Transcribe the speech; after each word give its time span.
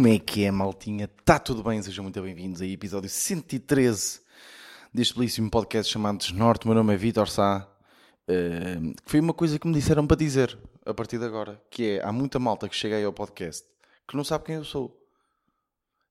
Como 0.00 0.08
é 0.08 0.18
que 0.18 0.44
é, 0.46 0.50
maltinha? 0.50 1.04
Está 1.04 1.38
tudo 1.38 1.62
bem? 1.62 1.82
Sejam 1.82 2.02
muito 2.02 2.22
bem-vindos 2.22 2.62
a 2.62 2.66
episódio 2.66 3.10
113 3.10 4.22
deste 4.94 5.14
belíssimo 5.14 5.50
podcast 5.50 5.92
chamado 5.92 6.16
Desnorte. 6.16 6.66
Meu 6.66 6.74
nome 6.74 6.94
é 6.94 6.96
Vitor 6.96 7.28
Sá. 7.28 7.68
Uh, 8.26 8.94
foi 9.04 9.20
uma 9.20 9.34
coisa 9.34 9.58
que 9.58 9.68
me 9.68 9.74
disseram 9.74 10.06
para 10.06 10.16
dizer 10.16 10.58
a 10.86 10.94
partir 10.94 11.18
de 11.18 11.26
agora, 11.26 11.62
que 11.70 11.98
é, 11.98 12.02
há 12.02 12.10
muita 12.10 12.38
malta 12.38 12.66
que 12.66 12.74
chega 12.74 12.96
aí 12.96 13.04
ao 13.04 13.12
podcast 13.12 13.66
que 14.08 14.16
não 14.16 14.24
sabe 14.24 14.46
quem 14.46 14.54
eu 14.54 14.64
sou. 14.64 14.98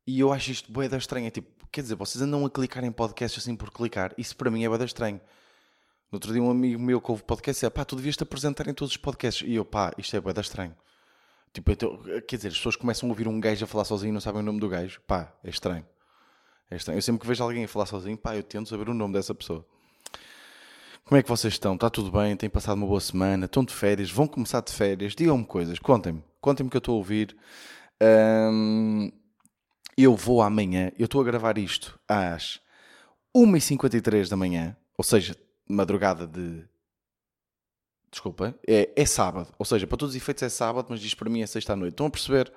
E 0.05 0.19
eu 0.19 0.31
acho 0.31 0.51
isto 0.51 0.71
boeda 0.71 0.95
estranha. 0.95 1.29
É 1.29 1.31
tipo, 1.31 1.67
quer 1.71 1.81
dizer, 1.81 1.95
vocês 1.95 2.21
andam 2.21 2.45
a 2.45 2.49
clicar 2.51 2.83
em 2.83 2.91
podcasts 2.91 3.41
assim 3.41 3.55
por 3.55 3.71
clicar. 3.71 4.13
Isso 4.19 4.35
para 4.37 4.51
mim 4.51 4.63
é 4.63 4.69
boeda 4.69 4.85
estranho. 4.85 5.19
No 6.11 6.17
outro 6.17 6.31
dia 6.31 6.43
um 6.43 6.51
amigo 6.51 6.79
meu 6.79 7.01
que 7.01 7.09
ouve 7.09 7.23
podcast 7.23 7.59
disse, 7.59 7.69
pá, 7.71 7.83
tu 7.83 7.95
devias 7.95 8.15
te 8.15 8.21
apresentar 8.21 8.67
em 8.67 8.73
todos 8.75 8.91
os 8.91 8.97
podcasts. 8.97 9.49
E 9.49 9.55
eu, 9.55 9.65
pá, 9.65 9.91
isto 9.97 10.15
é 10.15 10.21
boeda 10.21 10.41
estranho. 10.41 10.75
Tipo, 11.53 11.71
então, 11.71 11.99
quer 12.27 12.35
dizer, 12.35 12.49
as 12.49 12.57
pessoas 12.57 12.75
começam 12.75 13.09
a 13.09 13.11
ouvir 13.11 13.27
um 13.27 13.39
gajo 13.39 13.63
a 13.63 13.67
falar 13.67 13.83
sozinho 13.85 14.11
e 14.11 14.13
não 14.13 14.21
sabem 14.21 14.41
o 14.41 14.43
nome 14.43 14.59
do 14.59 14.69
gajo. 14.69 15.01
Pá, 15.07 15.33
é 15.43 15.49
estranho. 15.49 15.85
É 16.69 16.75
estranho. 16.75 16.97
Eu 16.97 17.01
sempre 17.01 17.21
que 17.21 17.27
vejo 17.27 17.43
alguém 17.43 17.63
a 17.63 17.67
falar 17.67 17.85
sozinho, 17.87 18.17
pá, 18.17 18.35
eu 18.35 18.43
tento 18.43 18.69
saber 18.69 18.87
o 18.89 18.93
nome 18.93 19.13
dessa 19.13 19.33
pessoa. 19.33 19.65
Como 21.03 21.17
é 21.17 21.23
que 21.23 21.29
vocês 21.29 21.55
estão? 21.55 21.73
Está 21.73 21.89
tudo 21.89 22.11
bem? 22.11 22.35
Têm 22.35 22.49
passado 22.49 22.77
uma 22.77 22.85
boa 22.85 23.01
semana? 23.01 23.45
Estão 23.45 23.63
de 23.63 23.73
férias? 23.73 24.11
Vão 24.11 24.27
começar 24.27 24.61
de 24.61 24.71
férias? 24.71 25.15
Digam-me 25.15 25.43
coisas, 25.43 25.79
contem-me. 25.79 26.23
Contem-me 26.39 26.69
que 26.69 26.77
eu 26.77 26.79
estou 26.79 26.93
a 26.93 26.97
ouvir. 26.97 27.35
Eu 29.97 30.15
vou 30.15 30.41
amanhã, 30.43 30.91
eu 30.97 31.05
estou 31.05 31.19
a 31.19 31.23
gravar 31.23 31.57
isto 31.57 31.99
às 32.07 32.61
1h53 33.35 34.29
da 34.29 34.37
manhã, 34.37 34.77
ou 34.97 35.03
seja, 35.03 35.35
madrugada 35.67 36.25
de 36.25 36.63
Desculpa, 38.11 38.55
é, 38.67 38.89
é 38.95 39.05
sábado. 39.05 39.53
Ou 39.57 39.65
seja, 39.65 39.85
para 39.85 39.97
todos 39.97 40.15
os 40.15 40.21
efeitos 40.21 40.43
é 40.43 40.49
sábado, 40.49 40.87
mas 40.89 40.99
diz 40.99 41.13
para 41.13 41.29
mim 41.29 41.41
é 41.41 41.47
sexta 41.47 41.73
à 41.73 41.75
noite. 41.75 41.93
Estão 41.93 42.07
a 42.07 42.09
perceber? 42.09 42.51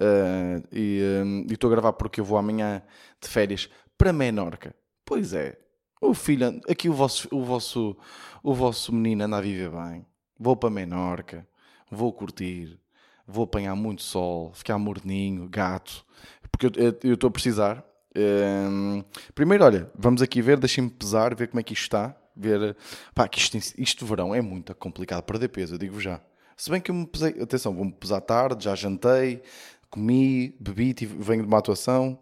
Uh, 0.00 0.62
e 0.72 1.44
estou 1.50 1.68
a 1.68 1.72
gravar 1.72 1.92
porque 1.92 2.20
eu 2.20 2.24
vou 2.24 2.38
amanhã 2.38 2.82
de 3.20 3.28
férias 3.28 3.68
para 3.96 4.12
Menorca. 4.12 4.74
Pois 5.04 5.32
é. 5.32 5.58
O 6.00 6.14
filho, 6.14 6.60
aqui 6.68 6.88
o 6.88 6.92
vosso, 6.92 7.28
o 7.32 7.44
vosso, 7.44 7.96
o 8.42 8.54
vosso 8.54 8.94
menino 8.94 9.24
anda 9.24 9.36
a 9.36 9.40
viver 9.40 9.70
bem. 9.70 10.06
Vou 10.38 10.56
para 10.56 10.70
Menorca, 10.70 11.46
vou 11.90 12.12
curtir, 12.12 12.78
vou 13.26 13.44
apanhar 13.44 13.74
muito 13.74 14.02
sol, 14.02 14.52
ficar 14.54 14.78
morninho, 14.78 15.48
gato, 15.48 16.06
porque 16.52 16.66
eu 17.02 17.14
estou 17.14 17.26
a 17.26 17.32
precisar. 17.32 17.84
Um, 18.16 19.02
primeiro, 19.34 19.64
olha, 19.64 19.90
vamos 19.96 20.22
aqui 20.22 20.40
ver, 20.40 20.56
deixem-me 20.58 20.88
pesar, 20.88 21.34
ver 21.34 21.48
como 21.48 21.58
é 21.58 21.62
que 21.64 21.72
isto 21.72 21.82
está 21.82 22.16
ver. 22.38 22.76
Pá, 23.14 23.26
que 23.28 23.38
isto, 23.38 23.56
isto 23.56 24.04
de 24.04 24.10
verão 24.10 24.34
é 24.34 24.40
muito 24.40 24.74
complicado 24.74 25.22
perder 25.22 25.48
peso, 25.48 25.74
eu 25.74 25.78
digo 25.78 26.00
já. 26.00 26.20
Se 26.56 26.70
bem 26.70 26.80
que 26.80 26.90
eu 26.90 26.94
me 26.94 27.06
pesei, 27.06 27.40
atenção, 27.40 27.74
vou-me 27.74 27.92
pesar 27.92 28.20
tarde, 28.20 28.64
já 28.64 28.74
jantei, 28.74 29.42
comi, 29.90 30.56
bebi, 30.58 30.92
tive, 30.92 31.16
venho 31.22 31.42
de 31.42 31.48
uma 31.48 31.58
atuação. 31.58 32.18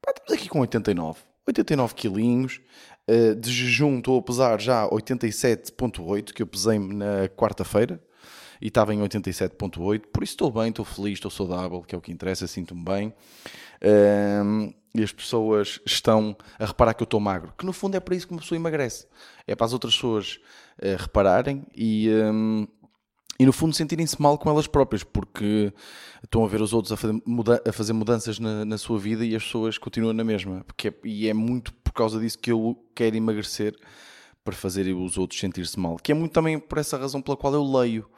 Pá, 0.00 0.12
estamos 0.16 0.32
aqui 0.32 0.48
com 0.48 0.60
89. 0.60 1.20
89 1.46 1.94
quilinhos. 1.94 2.60
Uh, 3.06 3.34
de 3.34 3.52
jejum 3.52 3.98
estou 3.98 4.18
a 4.18 4.22
pesar 4.22 4.58
já 4.58 4.88
87.8, 4.88 6.32
que 6.32 6.42
eu 6.42 6.46
pesei-me 6.46 6.94
na 6.94 7.28
quarta-feira. 7.28 8.02
E 8.62 8.68
estava 8.68 8.94
em 8.94 9.00
87.8. 9.00 10.06
Por 10.06 10.22
isso 10.22 10.32
estou 10.32 10.50
bem, 10.50 10.70
estou 10.70 10.84
feliz, 10.84 11.14
estou 11.14 11.30
saudável, 11.30 11.82
que 11.82 11.94
é 11.94 11.98
o 11.98 12.00
que 12.00 12.10
interessa, 12.10 12.46
sinto-me 12.46 12.82
bem. 12.82 13.14
Uh, 13.82 14.72
e 14.94 15.02
as 15.02 15.12
pessoas 15.12 15.80
estão 15.84 16.36
a 16.58 16.66
reparar 16.66 16.94
que 16.94 17.02
eu 17.02 17.06
estou 17.06 17.18
magro. 17.18 17.52
Que 17.58 17.66
no 17.66 17.72
fundo 17.72 17.96
é 17.96 18.00
para 18.00 18.14
isso 18.14 18.26
que 18.26 18.32
uma 18.32 18.40
pessoa 18.40 18.56
emagrece. 18.56 19.06
É 19.46 19.54
para 19.54 19.66
as 19.66 19.72
outras 19.72 19.94
pessoas 19.94 20.38
uh, 20.78 20.96
repararem 20.96 21.66
e, 21.76 22.08
um, 22.10 22.66
e 23.38 23.44
no 23.44 23.52
fundo 23.52 23.74
sentirem-se 23.74 24.20
mal 24.22 24.38
com 24.38 24.48
elas 24.48 24.68
próprias, 24.68 25.02
porque 25.02 25.72
estão 26.22 26.44
a 26.44 26.48
ver 26.48 26.62
os 26.62 26.72
outros 26.72 26.92
a 26.92 26.96
fazer, 26.96 27.20
muda 27.26 27.60
a 27.66 27.72
fazer 27.72 27.92
mudanças 27.92 28.38
na, 28.38 28.64
na, 28.64 28.78
sua 28.78 28.98
vida 28.98 29.24
e 29.24 29.34
as 29.34 29.42
pessoas 29.42 29.78
continuam 29.78 30.14
na 30.14 30.22
mesma. 30.22 30.62
Porque 30.64 30.88
é, 30.88 30.94
e 31.02 31.28
é 31.28 31.34
muito 31.34 31.74
por 31.74 31.92
causa 31.92 32.20
disso 32.20 32.38
que 32.38 32.52
eu 32.52 32.78
quero 32.94 33.16
emagrecer 33.16 33.74
para 34.44 34.54
fazer 34.54 34.92
os 34.94 35.18
outros 35.18 35.40
sentir-se 35.40 35.78
mal. 35.78 35.96
Que 35.96 36.12
é 36.12 36.14
muito 36.14 36.32
também 36.32 36.58
por 36.58 36.78
essa 36.78 36.96
razão 36.96 37.20
pela 37.20 37.36
qual 37.36 37.52
eu 37.52 37.64
leio. 37.64 38.08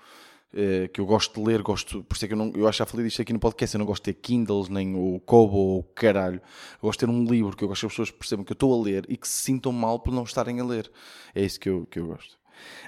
Eh, 0.59 0.89
que 0.89 1.03
eu 1.03 1.05
gosto 1.05 1.39
de 1.39 1.47
ler, 1.47 1.61
gosto, 1.61 2.03
por 2.05 2.15
isso 2.15 2.25
é 2.25 2.29
que 2.29 2.33
eu, 2.33 2.39
não, 2.39 2.51
eu 2.55 2.67
acho 2.67 2.79
já 2.79 2.87
falei 2.87 3.05
disto 3.05 3.21
aqui 3.21 3.31
no 3.31 3.39
podcast, 3.39 3.75
eu 3.75 3.79
não 3.79 3.85
gosto 3.85 4.03
de 4.03 4.15
ter 4.15 4.21
Kindles, 4.23 4.71
nem 4.71 4.95
o 4.97 5.21
Kobo 5.21 5.55
ou 5.55 5.79
o 5.81 5.83
caralho. 5.83 6.41
Eu 6.77 6.81
gosto 6.81 7.01
de 7.01 7.07
ter 7.07 7.13
um 7.13 7.25
livro 7.27 7.55
que 7.55 7.63
eu 7.63 7.69
gosto 7.69 7.83
que 7.83 7.87
as 7.87 7.93
pessoas 7.93 8.11
percebam 8.11 8.43
que 8.43 8.53
eu 8.53 8.55
estou 8.55 8.73
a 8.73 8.83
ler 8.83 9.05
e 9.07 9.19
que 9.19 9.29
se 9.29 9.43
sintam 9.43 9.71
mal 9.71 10.01
por 10.01 10.15
não 10.15 10.23
estarem 10.23 10.59
a 10.59 10.65
ler. 10.65 10.91
É 11.35 11.43
isso 11.43 11.61
que 11.61 11.69
eu, 11.69 11.85
que 11.91 11.99
eu 11.99 12.07
gosto. 12.07 12.39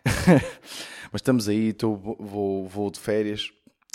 Mas 1.13 1.21
estamos 1.21 1.47
aí, 1.47 1.69
estou, 1.69 1.95
vou, 1.95 2.67
vou 2.67 2.91
de 2.91 2.99
férias 2.99 3.53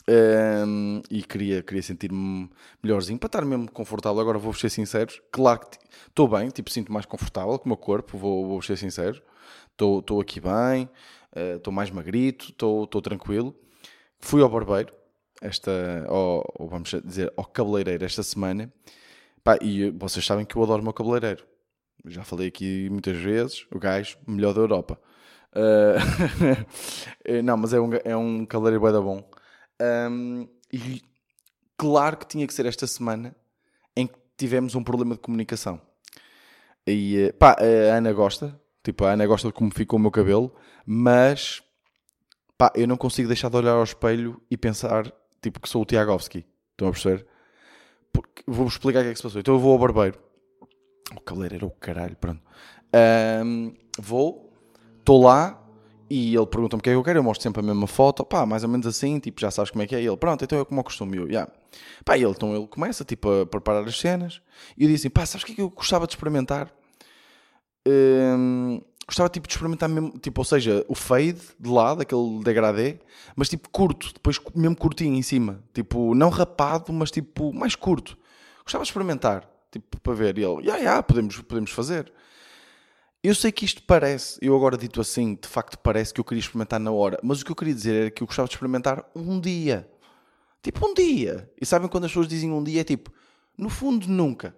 um, 0.07 1.01
ehm, 1.01 1.01
e 1.09 1.23
queria, 1.23 1.63
queria 1.63 1.81
sentir-me 1.81 2.51
melhorzinho 2.83 3.17
para 3.17 3.25
estar 3.25 3.43
mesmo 3.43 3.71
confortável. 3.71 4.21
Agora 4.21 4.37
vou 4.37 4.53
ser 4.53 4.69
sincero, 4.69 5.11
claro 5.31 5.61
que 5.61 5.79
estou 6.09 6.27
bem, 6.27 6.49
tipo, 6.49 6.69
sinto 6.69 6.93
mais 6.93 7.07
confortável 7.07 7.57
com 7.57 7.65
o 7.65 7.69
meu 7.69 7.77
corpo, 7.77 8.19
vou, 8.19 8.49
vou 8.49 8.61
ser 8.61 8.77
sincero, 8.77 9.19
estou 9.71 10.21
aqui 10.21 10.39
bem 10.39 10.87
estou 11.35 11.71
uh, 11.71 11.75
mais 11.75 11.89
magrito, 11.89 12.49
estou 12.49 13.01
tranquilo. 13.01 13.55
Fui 14.19 14.41
ao 14.41 14.49
barbeiro, 14.49 14.93
esta, 15.41 15.71
ou, 16.09 16.43
vamos 16.69 16.89
dizer, 17.03 17.31
ao 17.35 17.45
cabeleireiro 17.45 18.05
esta 18.05 18.23
semana, 18.23 18.71
Pá, 19.43 19.57
e 19.61 19.89
vocês 19.89 20.25
sabem 20.25 20.45
que 20.45 20.55
eu 20.55 20.63
adoro 20.63 20.81
o 20.81 20.83
meu 20.83 20.93
cabeleireiro. 20.93 21.45
Já 22.05 22.23
falei 22.23 22.47
aqui 22.47 22.89
muitas 22.89 23.17
vezes, 23.17 23.65
o 23.71 23.77
gajo, 23.77 24.17
melhor 24.25 24.53
da 24.53 24.61
Europa. 24.61 24.97
Uh, 25.53 25.99
não, 27.43 27.57
mas 27.57 27.73
é 27.73 27.79
um, 27.79 27.89
é 28.05 28.15
um 28.15 28.45
cabeleireiro 28.45 28.81
bué 28.81 28.91
da 28.93 29.01
bom. 29.01 29.29
Um, 29.81 30.47
e 30.71 31.01
claro 31.77 32.15
que 32.17 32.25
tinha 32.25 32.47
que 32.47 32.53
ser 32.53 32.65
esta 32.65 32.87
semana 32.87 33.35
em 33.97 34.07
que 34.07 34.15
tivemos 34.37 34.75
um 34.75 34.83
problema 34.83 35.15
de 35.15 35.21
comunicação. 35.21 35.81
E 36.87 37.17
eh, 37.17 37.31
pá, 37.33 37.57
a 37.59 37.97
Ana 37.97 38.13
gosta, 38.13 38.59
Tipo, 38.83 39.05
a 39.05 39.11
Ana 39.11 39.25
gosta 39.25 39.47
de 39.47 39.53
como 39.53 39.71
ficou 39.73 39.97
o 39.97 40.01
meu 40.01 40.11
cabelo, 40.11 40.53
mas 40.85 41.63
pá, 42.57 42.71
eu 42.75 42.87
não 42.87 42.97
consigo 42.97 43.27
deixar 43.27 43.49
de 43.49 43.55
olhar 43.55 43.71
ao 43.73 43.83
espelho 43.83 44.41
e 44.51 44.57
pensar 44.57 45.11
tipo 45.41 45.59
que 45.59 45.69
sou 45.69 45.81
o 45.81 45.85
Tiagovski. 45.85 46.45
Estão 46.71 46.89
a 46.89 46.91
perceber? 46.91 47.25
Vou-vos 48.45 48.73
explicar 48.73 48.99
o 48.99 49.03
que 49.03 49.09
é 49.09 49.11
que 49.11 49.17
se 49.17 49.23
passou. 49.23 49.39
Então 49.39 49.53
eu 49.53 49.59
vou 49.59 49.73
ao 49.73 49.79
barbeiro. 49.79 50.19
O 51.15 51.21
cabeleireiro, 51.21 51.67
o 51.67 51.71
caralho, 51.71 52.15
pronto. 52.17 52.41
Um, 53.45 53.73
vou, 53.99 54.51
estou 54.99 55.23
lá 55.23 55.63
e 56.09 56.35
ele 56.35 56.45
pergunta-me 56.45 56.79
o 56.79 56.83
que 56.83 56.89
é 56.89 56.93
que 56.93 56.97
eu 56.97 57.03
quero. 57.03 57.19
Eu 57.19 57.23
mostro 57.23 57.43
sempre 57.43 57.61
a 57.61 57.63
mesma 57.63 57.87
foto, 57.87 58.25
pá, 58.25 58.45
mais 58.45 58.63
ou 58.63 58.69
menos 58.69 58.85
assim, 58.85 59.19
tipo, 59.19 59.39
já 59.39 59.49
sabes 59.49 59.71
como 59.71 59.83
é 59.83 59.87
que 59.87 59.95
é. 59.95 60.01
E 60.01 60.07
ele, 60.07 60.17
pronto, 60.17 60.43
então 60.43 60.59
é 60.59 60.65
como 60.65 60.79
eu 60.79 60.83
costumo. 60.83 61.15
Eu, 61.15 61.27
yeah. 61.27 61.51
pá, 62.03 62.17
ele, 62.17 62.29
então 62.29 62.55
ele 62.55 62.67
começa, 62.67 63.03
tipo, 63.03 63.41
a 63.41 63.45
preparar 63.45 63.83
as 63.83 63.99
cenas. 63.99 64.41
E 64.77 64.83
eu 64.83 64.89
disse 64.89 65.07
assim, 65.07 65.13
pá, 65.13 65.25
sabes 65.25 65.43
o 65.43 65.45
que 65.45 65.53
é 65.53 65.55
que 65.55 65.61
eu 65.61 65.69
gostava 65.69 66.05
de 66.05 66.13
experimentar? 66.13 66.73
Hum, 67.87 68.81
gostava 69.05 69.29
tipo 69.29 69.47
de 69.47 69.53
experimentar 69.53 69.89
mesmo, 69.89 70.17
tipo, 70.17 70.39
ou 70.41 70.45
seja, 70.45 70.85
o 70.87 70.95
fade 70.95 71.41
de 71.59 71.69
lado, 71.69 72.01
aquele 72.01 72.41
degradê, 72.43 72.99
mas 73.35 73.49
tipo 73.49 73.69
curto, 73.69 74.13
depois 74.13 74.39
mesmo 74.55 74.75
curtinho 74.75 75.15
em 75.15 75.21
cima, 75.21 75.61
tipo, 75.73 76.15
não 76.15 76.29
rapado, 76.29 76.91
mas 76.93 77.11
tipo 77.11 77.53
mais 77.53 77.75
curto. 77.75 78.17
Gostava 78.63 78.83
de 78.83 78.89
experimentar, 78.89 79.49
tipo, 79.71 79.99
para 79.99 80.13
ver. 80.13 80.37
E 80.37 80.43
ele, 80.43 80.61
yeah, 80.61 80.77
yeah, 80.77 81.03
podemos, 81.03 81.39
podemos 81.41 81.71
fazer. 81.71 82.11
Eu 83.21 83.35
sei 83.35 83.51
que 83.51 83.65
isto 83.65 83.83
parece, 83.83 84.37
eu 84.41 84.55
agora 84.55 84.77
dito 84.77 84.99
assim, 84.99 85.35
de 85.35 85.47
facto 85.47 85.77
parece 85.77 86.13
que 86.13 86.19
eu 86.19 86.25
queria 86.25 86.39
experimentar 86.41 86.79
na 86.79 86.91
hora, 86.91 87.19
mas 87.23 87.41
o 87.41 87.45
que 87.45 87.51
eu 87.51 87.55
queria 87.55 87.73
dizer 87.73 87.93
era 87.95 88.11
que 88.11 88.23
eu 88.23 88.27
gostava 88.27 88.47
de 88.47 88.53
experimentar 88.55 89.05
um 89.15 89.39
dia. 89.39 89.89
Tipo, 90.61 90.87
um 90.87 90.93
dia. 90.93 91.49
E 91.59 91.65
sabem 91.65 91.89
quando 91.89 92.05
as 92.05 92.11
pessoas 92.11 92.27
dizem 92.27 92.51
um 92.51 92.63
dia? 92.63 92.81
É 92.81 92.83
tipo, 92.83 93.11
no 93.57 93.69
fundo, 93.69 94.07
nunca 94.07 94.55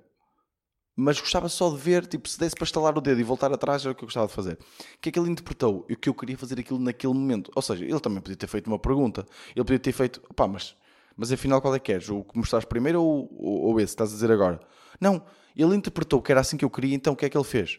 mas 0.95 1.19
gostava 1.19 1.49
só 1.49 1.69
de 1.69 1.77
ver, 1.77 2.07
tipo, 2.07 2.27
se 2.29 2.39
desse 2.39 2.55
para 2.55 2.63
estalar 2.63 2.97
o 2.97 3.01
dedo 3.01 3.19
e 3.19 3.23
voltar 3.23 3.51
atrás, 3.51 3.83
era 3.83 3.91
o 3.91 3.95
que 3.95 4.03
eu 4.03 4.07
gostava 4.07 4.27
de 4.27 4.33
fazer. 4.33 4.53
O 4.53 4.99
que 5.01 5.09
é 5.09 5.11
que 5.11 5.19
ele 5.19 5.29
interpretou? 5.29 5.85
O 5.89 5.95
que 5.95 6.07
eu 6.07 6.13
queria 6.13 6.37
fazer 6.37 6.57
aquilo 6.57 6.79
naquele 6.79 7.13
momento. 7.13 7.51
Ou 7.53 7.61
seja, 7.61 7.83
ele 7.83 7.99
também 7.99 8.21
podia 8.21 8.37
ter 8.37 8.47
feito 8.47 8.67
uma 8.67 8.79
pergunta. 8.79 9.25
Ele 9.53 9.65
podia 9.65 9.79
ter 9.79 9.91
feito, 9.91 10.21
pá, 10.33 10.47
mas, 10.47 10.73
mas 11.17 11.31
afinal 11.33 11.61
qual 11.61 11.75
é 11.75 11.79
que 11.79 11.91
queres? 11.91 12.07
O 12.09 12.23
que 12.23 12.37
mostraste 12.37 12.67
primeiro 12.67 13.03
ou, 13.03 13.29
ou, 13.37 13.61
ou 13.71 13.79
esse? 13.79 13.91
Estás 13.91 14.11
a 14.11 14.13
dizer 14.13 14.31
agora? 14.31 14.61
Não, 14.99 15.21
ele 15.55 15.75
interpretou 15.75 16.21
que 16.21 16.31
era 16.31 16.39
assim 16.39 16.55
que 16.55 16.63
eu 16.63 16.69
queria, 16.69 16.95
então 16.95 17.11
o 17.11 17.15
que 17.15 17.25
é 17.25 17.29
que 17.29 17.37
ele 17.37 17.43
fez? 17.43 17.77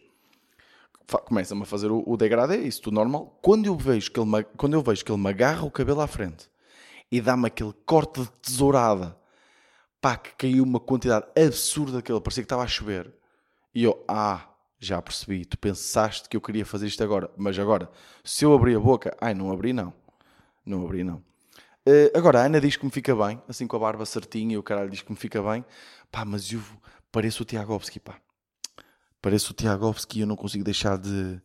Começa-me 1.25 1.63
a 1.63 1.65
fazer 1.67 1.91
o, 1.91 2.03
o 2.07 2.19
degradê, 2.19 2.59
isso 2.59 2.83
tudo 2.83 2.95
normal. 2.95 3.39
Quando 3.41 3.65
eu, 3.65 3.77
vejo 3.77 4.11
que 4.11 4.21
ele 4.21 4.45
quando 4.59 4.75
eu 4.75 4.83
vejo 4.83 5.03
que 5.03 5.11
ele 5.11 5.23
me 5.23 5.31
agarra 5.31 5.65
o 5.65 5.71
cabelo 5.71 6.03
à 6.03 6.07
frente 6.07 6.51
e 7.11 7.21
dá-me 7.21 7.47
aquele 7.47 7.73
corte 7.87 8.21
de 8.21 8.31
tesourada 8.43 9.17
pá, 10.01 10.17
que 10.17 10.35
caiu 10.37 10.65
uma 10.65 10.81
quantidade 10.81 11.27
absurda 11.37 11.93
daquele, 11.99 12.21
parecia 12.21 12.43
que 12.43 12.47
estava 12.47 12.63
a 12.63 12.67
chover. 12.67 13.13
E 13.75 13.85
eu, 13.85 14.05
ah, 14.09 14.49
já 14.79 15.01
percebi, 15.01 15.45
tu 15.45 15.59
pensaste 15.59 16.29
que 16.29 16.37
eu 16.37 16.41
queria 16.41 16.65
fazer 16.65 16.87
isto 16.87 17.03
agora, 17.03 17.31
mas 17.37 17.59
agora, 17.59 17.91
se 18.25 18.45
eu 18.45 18.55
abrir 18.55 18.77
a 18.77 18.81
boca, 18.81 19.17
ai, 19.21 19.35
não 19.35 19.51
abri 19.51 19.73
não, 19.73 19.93
não 20.65 20.85
abri 20.85 21.03
não. 21.03 21.17
Uh, 21.87 22.11
agora, 22.17 22.41
a 22.41 22.47
Ana 22.47 22.61
diz 22.61 22.77
que 22.77 22.85
me 22.85 22.91
fica 22.91 23.15
bem, 23.15 23.41
assim 23.49 23.67
com 23.67 23.77
a 23.77 23.79
barba 23.79 24.05
certinha, 24.05 24.55
e 24.55 24.59
o 24.59 24.63
caralho 24.63 24.91
diz 24.91 25.03
que 25.03 25.11
me 25.11 25.17
fica 25.17 25.43
bem, 25.43 25.65
pá, 26.11 26.25
mas 26.25 26.53
eu 26.53 26.61
pareço 27.13 27.43
o 27.43 27.47
Tiagovski, 27.47 28.01
pá. 28.01 28.21
Pareço 29.23 29.53
o 29.53 29.55
Tiagovski 29.55 30.19
e 30.19 30.21
eu 30.23 30.27
não 30.27 30.37
consigo 30.37 30.65
deixar 30.65 30.99
de... 30.99 31.41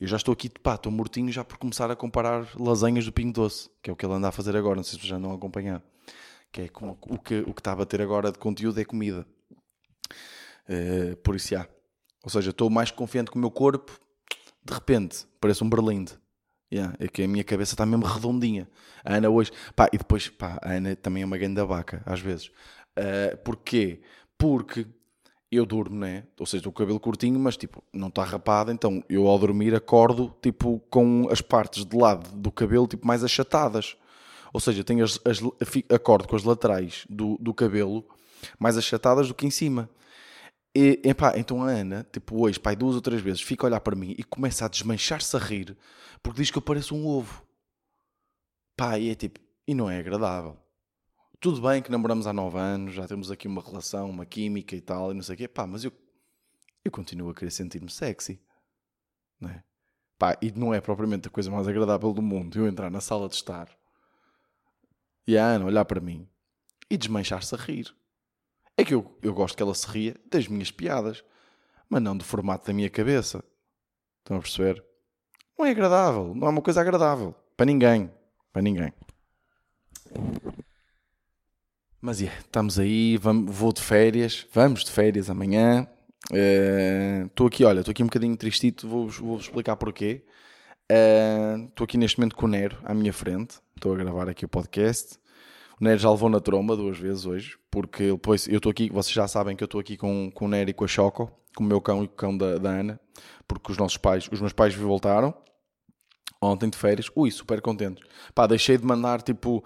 Eu 0.00 0.08
já 0.08 0.16
estou 0.16 0.32
aqui, 0.32 0.48
pá, 0.48 0.74
estou 0.74 0.90
mortinho 0.90 1.30
já 1.30 1.44
por 1.44 1.56
começar 1.56 1.90
a 1.90 1.96
comparar 1.96 2.46
lasanhas 2.58 3.04
do 3.04 3.12
Pingo 3.12 3.32
Doce, 3.32 3.70
que 3.82 3.88
é 3.88 3.92
o 3.92 3.96
que 3.96 4.04
ele 4.04 4.14
anda 4.14 4.28
a 4.28 4.32
fazer 4.32 4.56
agora, 4.56 4.76
não 4.76 4.82
sei 4.82 4.98
se 4.98 5.06
já 5.06 5.18
não 5.18 5.32
acompanhar 5.32 5.82
que 6.54 6.60
é 6.62 6.68
como, 6.68 6.96
o, 7.02 7.18
que, 7.18 7.40
o 7.40 7.52
que 7.52 7.60
está 7.60 7.72
a 7.72 7.76
bater 7.76 8.00
agora 8.00 8.30
de 8.30 8.38
conteúdo 8.38 8.80
é 8.80 8.84
comida. 8.84 9.26
Uh, 10.68 11.16
por 11.16 11.34
isso, 11.34 11.56
há. 11.56 11.66
Ou 12.22 12.30
seja, 12.30 12.50
estou 12.50 12.70
mais 12.70 12.92
confiante 12.92 13.28
com 13.28 13.38
o 13.38 13.40
meu 13.40 13.50
corpo, 13.50 13.98
de 14.64 14.72
repente, 14.72 15.26
parece 15.40 15.64
um 15.64 15.68
berlinde. 15.68 16.12
Yeah, 16.72 16.94
é 17.00 17.08
que 17.08 17.24
a 17.24 17.28
minha 17.28 17.42
cabeça 17.42 17.74
está 17.74 17.84
mesmo 17.84 18.06
redondinha. 18.06 18.68
A 19.04 19.16
Ana 19.16 19.28
hoje. 19.28 19.50
Pá, 19.74 19.88
e 19.92 19.98
depois, 19.98 20.28
pá, 20.28 20.58
a 20.62 20.72
Ana 20.72 20.94
também 20.94 21.24
é 21.24 21.26
uma 21.26 21.36
grande 21.36 21.62
vaca, 21.64 22.02
às 22.06 22.20
vezes. 22.20 22.46
Uh, 22.96 23.36
porquê? 23.44 24.00
Porque 24.38 24.86
eu 25.50 25.66
durmo, 25.66 25.96
né? 25.96 26.22
Ou 26.38 26.46
seja, 26.46 26.58
estou 26.58 26.72
com 26.72 26.76
o 26.76 26.84
cabelo 26.84 27.00
curtinho, 27.00 27.38
mas 27.38 27.56
tipo, 27.56 27.82
não 27.92 28.08
está 28.08 28.22
rapado, 28.22 28.70
então 28.70 29.02
eu 29.08 29.26
ao 29.26 29.38
dormir 29.40 29.74
acordo, 29.74 30.32
tipo, 30.40 30.80
com 30.88 31.28
as 31.30 31.40
partes 31.40 31.84
de 31.84 31.96
lado 31.96 32.30
do 32.36 32.52
cabelo, 32.52 32.86
tipo, 32.86 33.04
mais 33.06 33.24
achatadas. 33.24 33.96
Ou 34.54 34.60
seja, 34.60 34.84
tenho 34.84 35.04
as, 35.04 35.18
as, 35.24 35.40
acordo 35.92 36.28
com 36.28 36.36
as 36.36 36.44
laterais 36.44 37.04
do, 37.10 37.36
do 37.40 37.52
cabelo 37.52 38.06
mais 38.56 38.78
achatadas 38.78 39.26
do 39.26 39.34
que 39.34 39.44
em 39.44 39.50
cima. 39.50 39.90
E, 40.72 41.02
então 41.36 41.64
a 41.64 41.70
Ana, 41.70 42.06
tipo, 42.12 42.40
hoje, 42.40 42.60
pai, 42.60 42.76
duas 42.76 42.94
ou 42.94 43.00
três 43.00 43.20
vezes, 43.20 43.42
fica 43.42 43.66
a 43.66 43.68
olhar 43.68 43.80
para 43.80 43.96
mim 43.96 44.14
e 44.16 44.22
começa 44.22 44.64
a 44.64 44.68
desmanchar-se 44.68 45.36
a 45.36 45.40
rir 45.40 45.76
porque 46.22 46.40
diz 46.40 46.52
que 46.52 46.56
eu 46.56 46.62
pareço 46.62 46.94
um 46.94 47.04
ovo. 47.04 47.44
Pá, 48.76 48.96
e 48.96 49.10
é 49.10 49.14
tipo, 49.16 49.40
e 49.66 49.74
não 49.74 49.90
é 49.90 49.98
agradável. 49.98 50.56
Tudo 51.40 51.60
bem 51.60 51.82
que 51.82 51.90
namoramos 51.90 52.28
há 52.28 52.32
nove 52.32 52.56
anos, 52.56 52.94
já 52.94 53.08
temos 53.08 53.32
aqui 53.32 53.48
uma 53.48 53.60
relação, 53.60 54.08
uma 54.08 54.24
química 54.24 54.76
e 54.76 54.80
tal, 54.80 55.10
e 55.10 55.14
não 55.14 55.22
sei 55.22 55.34
o 55.34 55.38
quê, 55.38 55.48
pá, 55.48 55.66
mas 55.66 55.84
eu, 55.84 55.92
eu 56.84 56.92
continuo 56.92 57.30
a 57.30 57.34
querer 57.34 57.50
sentir-me 57.50 57.90
sexy. 57.90 58.40
Não 59.40 59.50
é? 59.50 59.64
Pá, 60.16 60.38
e 60.40 60.52
não 60.52 60.72
é 60.72 60.80
propriamente 60.80 61.26
a 61.26 61.30
coisa 61.30 61.50
mais 61.50 61.66
agradável 61.66 62.12
do 62.12 62.22
mundo 62.22 62.56
eu 62.56 62.68
entrar 62.68 62.88
na 62.88 63.00
sala 63.00 63.28
de 63.28 63.34
estar 63.34 63.68
e 65.26 65.36
a 65.38 65.44
Ana 65.44 65.66
olhar 65.66 65.84
para 65.84 66.00
mim 66.00 66.28
e 66.90 66.96
desmanchar-se 66.96 67.54
a 67.54 67.58
rir. 67.58 67.94
É 68.76 68.84
que 68.84 68.94
eu, 68.94 69.16
eu 69.22 69.32
gosto 69.32 69.56
que 69.56 69.62
ela 69.62 69.74
se 69.74 69.86
ria 69.86 70.16
das 70.30 70.48
minhas 70.48 70.70
piadas, 70.70 71.24
mas 71.88 72.02
não 72.02 72.16
do 72.16 72.24
formato 72.24 72.66
da 72.66 72.72
minha 72.72 72.90
cabeça. 72.90 73.44
Estão 74.20 74.36
a 74.36 74.40
perceber? 74.40 74.84
Não 75.58 75.64
é 75.64 75.70
agradável, 75.70 76.34
não 76.34 76.46
é 76.48 76.50
uma 76.50 76.62
coisa 76.62 76.80
agradável. 76.80 77.34
Para 77.56 77.66
ninguém. 77.66 78.10
Para 78.52 78.62
ninguém. 78.62 78.92
Mas 82.00 82.20
yeah, 82.20 82.38
estamos 82.40 82.78
aí, 82.78 83.16
vamos, 83.16 83.54
vou 83.54 83.72
de 83.72 83.80
férias, 83.80 84.46
vamos 84.52 84.84
de 84.84 84.90
férias 84.90 85.30
amanhã. 85.30 85.88
Estou 87.26 87.46
uh, 87.46 87.48
aqui, 87.48 87.64
olha, 87.64 87.80
estou 87.80 87.92
aqui 87.92 88.02
um 88.02 88.06
bocadinho 88.06 88.36
tristito, 88.36 88.88
vou-vos 88.88 89.18
vou 89.18 89.38
explicar 89.38 89.76
porquê. 89.76 90.22
Estou 90.88 91.84
uh, 91.84 91.88
aqui 91.88 91.96
neste 91.96 92.18
momento 92.18 92.36
com 92.36 92.46
o 92.46 92.48
Nero 92.48 92.78
à 92.84 92.92
minha 92.92 93.12
frente, 93.12 93.58
estou 93.84 93.92
a 93.92 93.96
gravar 93.98 94.30
aqui 94.30 94.46
o 94.46 94.48
podcast. 94.48 95.18
O 95.78 95.84
Nero 95.84 95.98
já 95.98 96.10
levou 96.10 96.30
na 96.30 96.40
tromba 96.40 96.74
duas 96.74 96.96
vezes 96.96 97.26
hoje, 97.26 97.58
porque 97.70 98.12
depois 98.12 98.48
eu 98.48 98.56
estou 98.56 98.70
aqui, 98.70 98.88
vocês 98.88 99.12
já 99.12 99.28
sabem 99.28 99.54
que 99.54 99.62
eu 99.62 99.66
estou 99.66 99.78
aqui 99.78 99.94
com, 99.94 100.30
com 100.32 100.46
o 100.46 100.48
Nero 100.48 100.70
e 100.70 100.72
com 100.72 100.84
a 100.84 100.88
Choco, 100.88 101.30
com 101.54 101.62
o 101.62 101.66
meu 101.66 101.82
cão 101.82 102.02
e 102.02 102.08
com 102.08 102.14
o 102.14 102.16
cão 102.16 102.36
da, 102.36 102.56
da 102.56 102.70
Ana, 102.70 102.98
porque 103.46 103.70
os 103.70 103.76
nossos 103.76 103.98
pais, 103.98 104.26
os 104.32 104.40
meus 104.40 104.54
pais 104.54 104.74
voltaram 104.74 105.34
ontem 106.40 106.70
de 106.70 106.78
férias, 106.78 107.10
ui, 107.14 107.30
super 107.30 107.60
contentes. 107.60 108.02
Pá, 108.34 108.46
deixei 108.46 108.78
de 108.78 108.86
mandar 108.86 109.20
tipo 109.20 109.62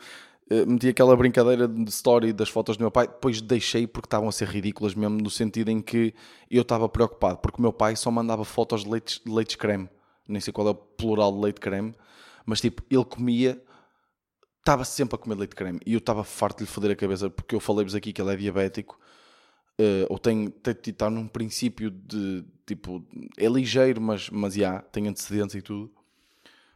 eh, 0.50 0.66
meti 0.66 0.88
aquela 0.88 1.16
brincadeira 1.16 1.68
de 1.68 1.88
story 1.88 2.32
das 2.32 2.48
fotos 2.48 2.76
do 2.76 2.80
meu 2.80 2.90
pai, 2.90 3.06
depois 3.06 3.40
deixei 3.40 3.86
porque 3.86 4.06
estavam 4.06 4.28
a 4.28 4.32
ser 4.32 4.48
ridículas 4.48 4.96
mesmo, 4.96 5.16
no 5.18 5.30
sentido 5.30 5.70
em 5.70 5.80
que 5.80 6.12
eu 6.50 6.62
estava 6.62 6.88
preocupado, 6.88 7.38
porque 7.38 7.58
o 7.58 7.62
meu 7.62 7.72
pai 7.72 7.94
só 7.94 8.10
mandava 8.10 8.44
fotos 8.44 8.82
de 8.82 8.90
leite, 8.90 9.20
de 9.24 9.30
leite 9.30 9.56
creme, 9.56 9.88
nem 10.26 10.40
sei 10.40 10.52
qual 10.52 10.66
é 10.66 10.70
o 10.70 10.74
plural 10.74 11.32
de 11.32 11.38
leite 11.38 11.60
creme, 11.60 11.94
mas 12.44 12.60
tipo, 12.60 12.82
ele 12.90 13.04
comia, 13.04 13.62
estava 14.58 14.84
sempre 14.84 15.16
a 15.16 15.18
comer 15.18 15.36
leite 15.36 15.56
creme, 15.56 15.80
e 15.86 15.94
eu 15.94 15.98
estava 15.98 16.24
farto 16.24 16.58
de 16.58 16.64
lhe 16.64 16.70
foder 16.70 16.90
a 16.92 16.96
cabeça, 16.96 17.30
porque 17.30 17.54
eu 17.54 17.60
falei-vos 17.60 17.94
aqui 17.94 18.12
que 18.12 18.20
ele 18.20 18.32
é 18.32 18.36
diabético, 18.36 18.98
uh, 19.80 20.06
ou 20.08 20.18
tem, 20.18 20.48
tem, 20.48 20.74
está 20.86 21.08
num 21.08 21.26
princípio 21.26 21.90
de, 21.90 22.44
tipo, 22.66 23.04
é 23.36 23.48
ligeiro, 23.48 24.00
mas, 24.00 24.28
mas 24.30 24.54
já, 24.54 24.80
tem 24.82 25.08
antecedentes 25.08 25.54
e 25.54 25.62
tudo. 25.62 25.90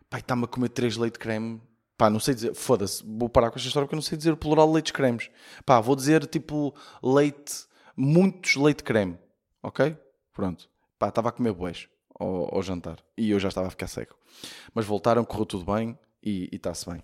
Pai, 0.09 0.21
está-me 0.21 0.45
a 0.45 0.47
comer 0.47 0.69
três 0.69 0.97
leite 0.97 1.19
creme 1.19 1.61
Pá, 2.03 2.11
não 2.11 2.19
sei 2.19 2.35
dizer, 2.35 2.53
foda-se, 2.53 3.01
vou 3.07 3.29
parar 3.29 3.49
com 3.49 3.57
esta 3.59 3.69
história 3.69 3.87
porque 3.87 3.95
eu 3.95 3.99
não 3.99 4.03
sei 4.03 4.19
dizer 4.19 4.33
o 4.33 4.37
plural 4.37 4.67
de 4.67 4.73
leites 4.73 4.91
cremes. 4.91 5.31
Pá, 5.65 5.81
vou 5.81 5.95
dizer 5.95 6.27
tipo 6.27 6.75
leite, 7.01 7.65
muitos 7.97 8.57
leite 8.57 8.83
creme, 8.83 9.17
ok? 9.63 9.97
Pronto. 10.33 10.69
Pá, 10.99 11.11
estava 11.11 11.29
a 11.29 11.33
comer 11.33 11.53
boés 11.53 11.89
ao, 12.19 12.57
ao, 12.57 12.61
jantar 12.61 12.97
e 13.17 13.31
eu 13.31 13.39
já 13.39 13.47
estava 13.47 13.69
a 13.69 13.71
ficar 13.71 13.87
seco. 13.87 14.19
Mas 14.75 14.85
voltaram, 14.85 15.25
correu 15.25 15.47
tudo 15.47 15.73
bem 15.73 15.97
e 16.23 16.49
está-se 16.53 16.89
bem. 16.89 17.03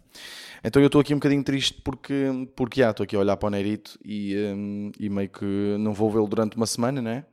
Então 0.62 0.80
eu 0.80 0.86
estou 0.86 1.00
aqui 1.00 1.12
um 1.12 1.18
bocadinho 1.18 1.42
triste 1.42 1.80
porque, 1.82 2.26
porque 2.54 2.82
ah, 2.82 2.90
estou 2.90 3.04
aqui 3.04 3.16
a 3.16 3.18
olhar 3.18 3.36
para 3.36 3.46
o 3.46 3.50
Neirito 3.50 3.98
e, 4.04 4.36
um, 4.54 4.92
e 4.98 5.08
meio 5.08 5.28
que 5.28 5.44
não 5.78 5.92
vou 5.92 6.10
vê-lo 6.10 6.28
durante 6.28 6.56
uma 6.56 6.66
semana, 6.66 7.02
né? 7.02 7.24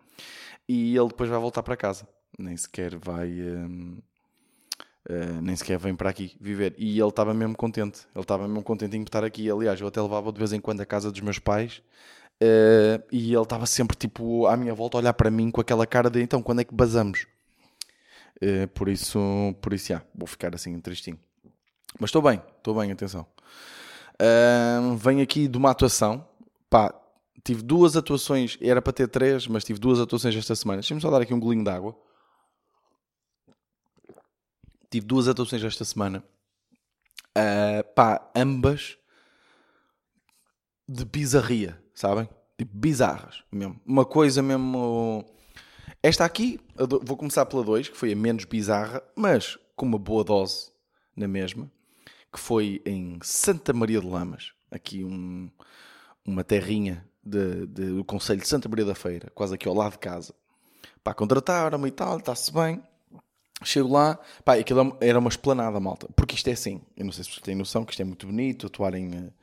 E 0.68 0.96
ele 0.96 1.08
depois 1.08 1.30
vai 1.30 1.40
voltar 1.40 1.64
para 1.64 1.78
casa. 1.78 2.08
Nem 2.38 2.58
sequer 2.58 2.96
vai. 2.96 3.30
Um, 3.30 3.98
Uh, 5.08 5.40
nem 5.40 5.56
sequer 5.56 5.78
vem 5.78 5.96
para 5.96 6.10
aqui 6.10 6.36
viver. 6.42 6.74
E 6.80 7.00
ele 7.00 7.10
estava 7.10 7.32
mesmo 7.32 7.56
contente. 7.56 8.08
Ele 8.16 8.24
estava 8.24 8.48
mesmo 8.48 8.64
contentinho 8.64 9.04
de 9.04 9.10
estar 9.10 9.24
aqui. 9.24 9.50
Aliás, 9.52 9.80
eu 9.80 9.88
até 9.88 10.02
levava 10.02 10.32
de 10.32 10.40
vez 10.40 10.52
em 10.52 10.60
quando 10.60 10.82
à 10.82 10.86
casa 10.86 11.12
dos 11.12 11.22
meus 11.22 11.38
pais. 11.38 11.84
Uh, 12.42 13.00
e 13.12 13.34
ele 13.34 13.42
estava 13.44 13.66
sempre 13.66 13.96
tipo 13.96 14.48
à 14.48 14.58
minha 14.58 14.74
volta 14.74 14.98
a 14.98 15.00
olhar 15.00 15.14
para 15.14 15.32
mim 15.32 15.50
com 15.52 15.62
aquela 15.62 15.88
cara 15.88 16.10
de 16.10 16.22
então 16.22 16.42
quando 16.42 16.62
é 16.62 16.64
que 16.66 16.74
basamos? 16.74 17.28
Uh, 18.42 18.68
por 18.74 18.90
isso, 18.90 19.20
por 19.62 19.74
isso, 19.74 19.90
já, 19.90 20.02
vou 20.14 20.28
ficar 20.28 20.54
assim 20.56 20.78
tristinho. 20.80 21.20
Mas 22.00 22.10
estou 22.10 22.22
bem, 22.22 22.42
estou 22.58 22.76
bem, 22.76 22.92
atenção. 22.92 23.26
Uh, 24.16 24.96
venho 24.96 25.22
aqui 25.22 25.48
de 25.48 25.58
uma 25.58 25.72
atuação. 25.72 26.28
Pá, 26.70 26.94
tive 27.44 27.62
duas 27.62 27.96
atuações, 27.96 28.58
era 28.62 28.82
para 28.82 28.94
ter 28.94 29.08
três, 29.08 29.48
mas 29.48 29.64
tive 29.64 29.80
duas 29.80 30.00
atuações 30.00 30.36
esta 30.36 30.56
semana. 30.56 30.82
Deixa-me 30.82 31.02
só 31.02 31.10
dar 31.10 31.22
aqui 31.22 31.34
um 31.34 31.40
golinho 31.40 31.64
de 31.64 31.70
água. 31.70 31.96
Tive 34.90 35.06
duas 35.06 35.28
atuações 35.28 35.64
esta 35.64 35.86
semana. 35.86 36.24
Uh, 37.38 37.84
pá, 37.94 38.30
ambas 38.36 38.98
de 40.88 41.04
bizarria, 41.04 41.82
sabem? 41.94 42.30
Tipo, 42.58 42.78
bizarras 42.78 43.44
mesmo. 43.52 43.80
Uma 43.86 44.06
coisa 44.06 44.42
mesmo. 44.42 45.26
Esta 46.02 46.24
aqui, 46.24 46.60
vou 47.04 47.18
começar 47.18 47.46
pela 47.46 47.64
2, 47.64 47.90
que 47.90 47.98
foi 47.98 48.14
a 48.14 48.16
menos 48.16 48.46
bizarra, 48.46 49.04
mas 49.16 49.58
com 49.76 49.86
uma 49.86 49.98
boa 49.98 50.24
dose 50.24 50.72
na 51.16 51.28
mesma, 51.28 51.70
que 52.36 52.40
foi 52.42 52.82
em 52.86 53.18
Santa 53.22 53.72
Maria 53.72 54.02
de 54.02 54.06
Lamas, 54.06 54.52
aqui 54.70 55.06
um, 55.06 55.50
uma 56.26 56.44
terrinha 56.44 57.08
de, 57.24 57.66
de, 57.66 57.86
do 57.92 58.04
Conselho 58.04 58.42
de 58.42 58.48
Santa 58.48 58.68
Maria 58.68 58.84
da 58.84 58.94
Feira, 58.94 59.32
quase 59.34 59.56
aqui 59.56 59.70
ao 59.70 59.74
lado 59.74 59.94
de 59.94 60.00
casa. 60.00 60.36
Pá, 61.02 61.14
contrataram-me 61.14 61.88
e 61.88 61.92
tal, 61.92 62.18
está-se 62.18 62.52
bem. 62.52 62.84
Chego 63.64 63.94
lá, 63.94 64.20
pá, 64.44 64.56
aquilo 64.56 64.98
era 65.00 65.18
uma 65.18 65.30
esplanada, 65.30 65.80
malta. 65.80 66.10
Porque 66.14 66.36
isto 66.36 66.50
é 66.50 66.52
assim, 66.52 66.82
eu 66.98 67.06
não 67.06 67.14
sei 67.14 67.24
se 67.24 67.30
vocês 67.30 67.42
têm 67.42 67.56
noção 67.56 67.86
que 67.86 67.94
isto 67.94 68.02
é 68.02 68.06
muito 68.06 68.28
bonito, 68.28 68.68
atuar 68.68 68.96
em... 68.96 69.16
Uh, 69.16 69.34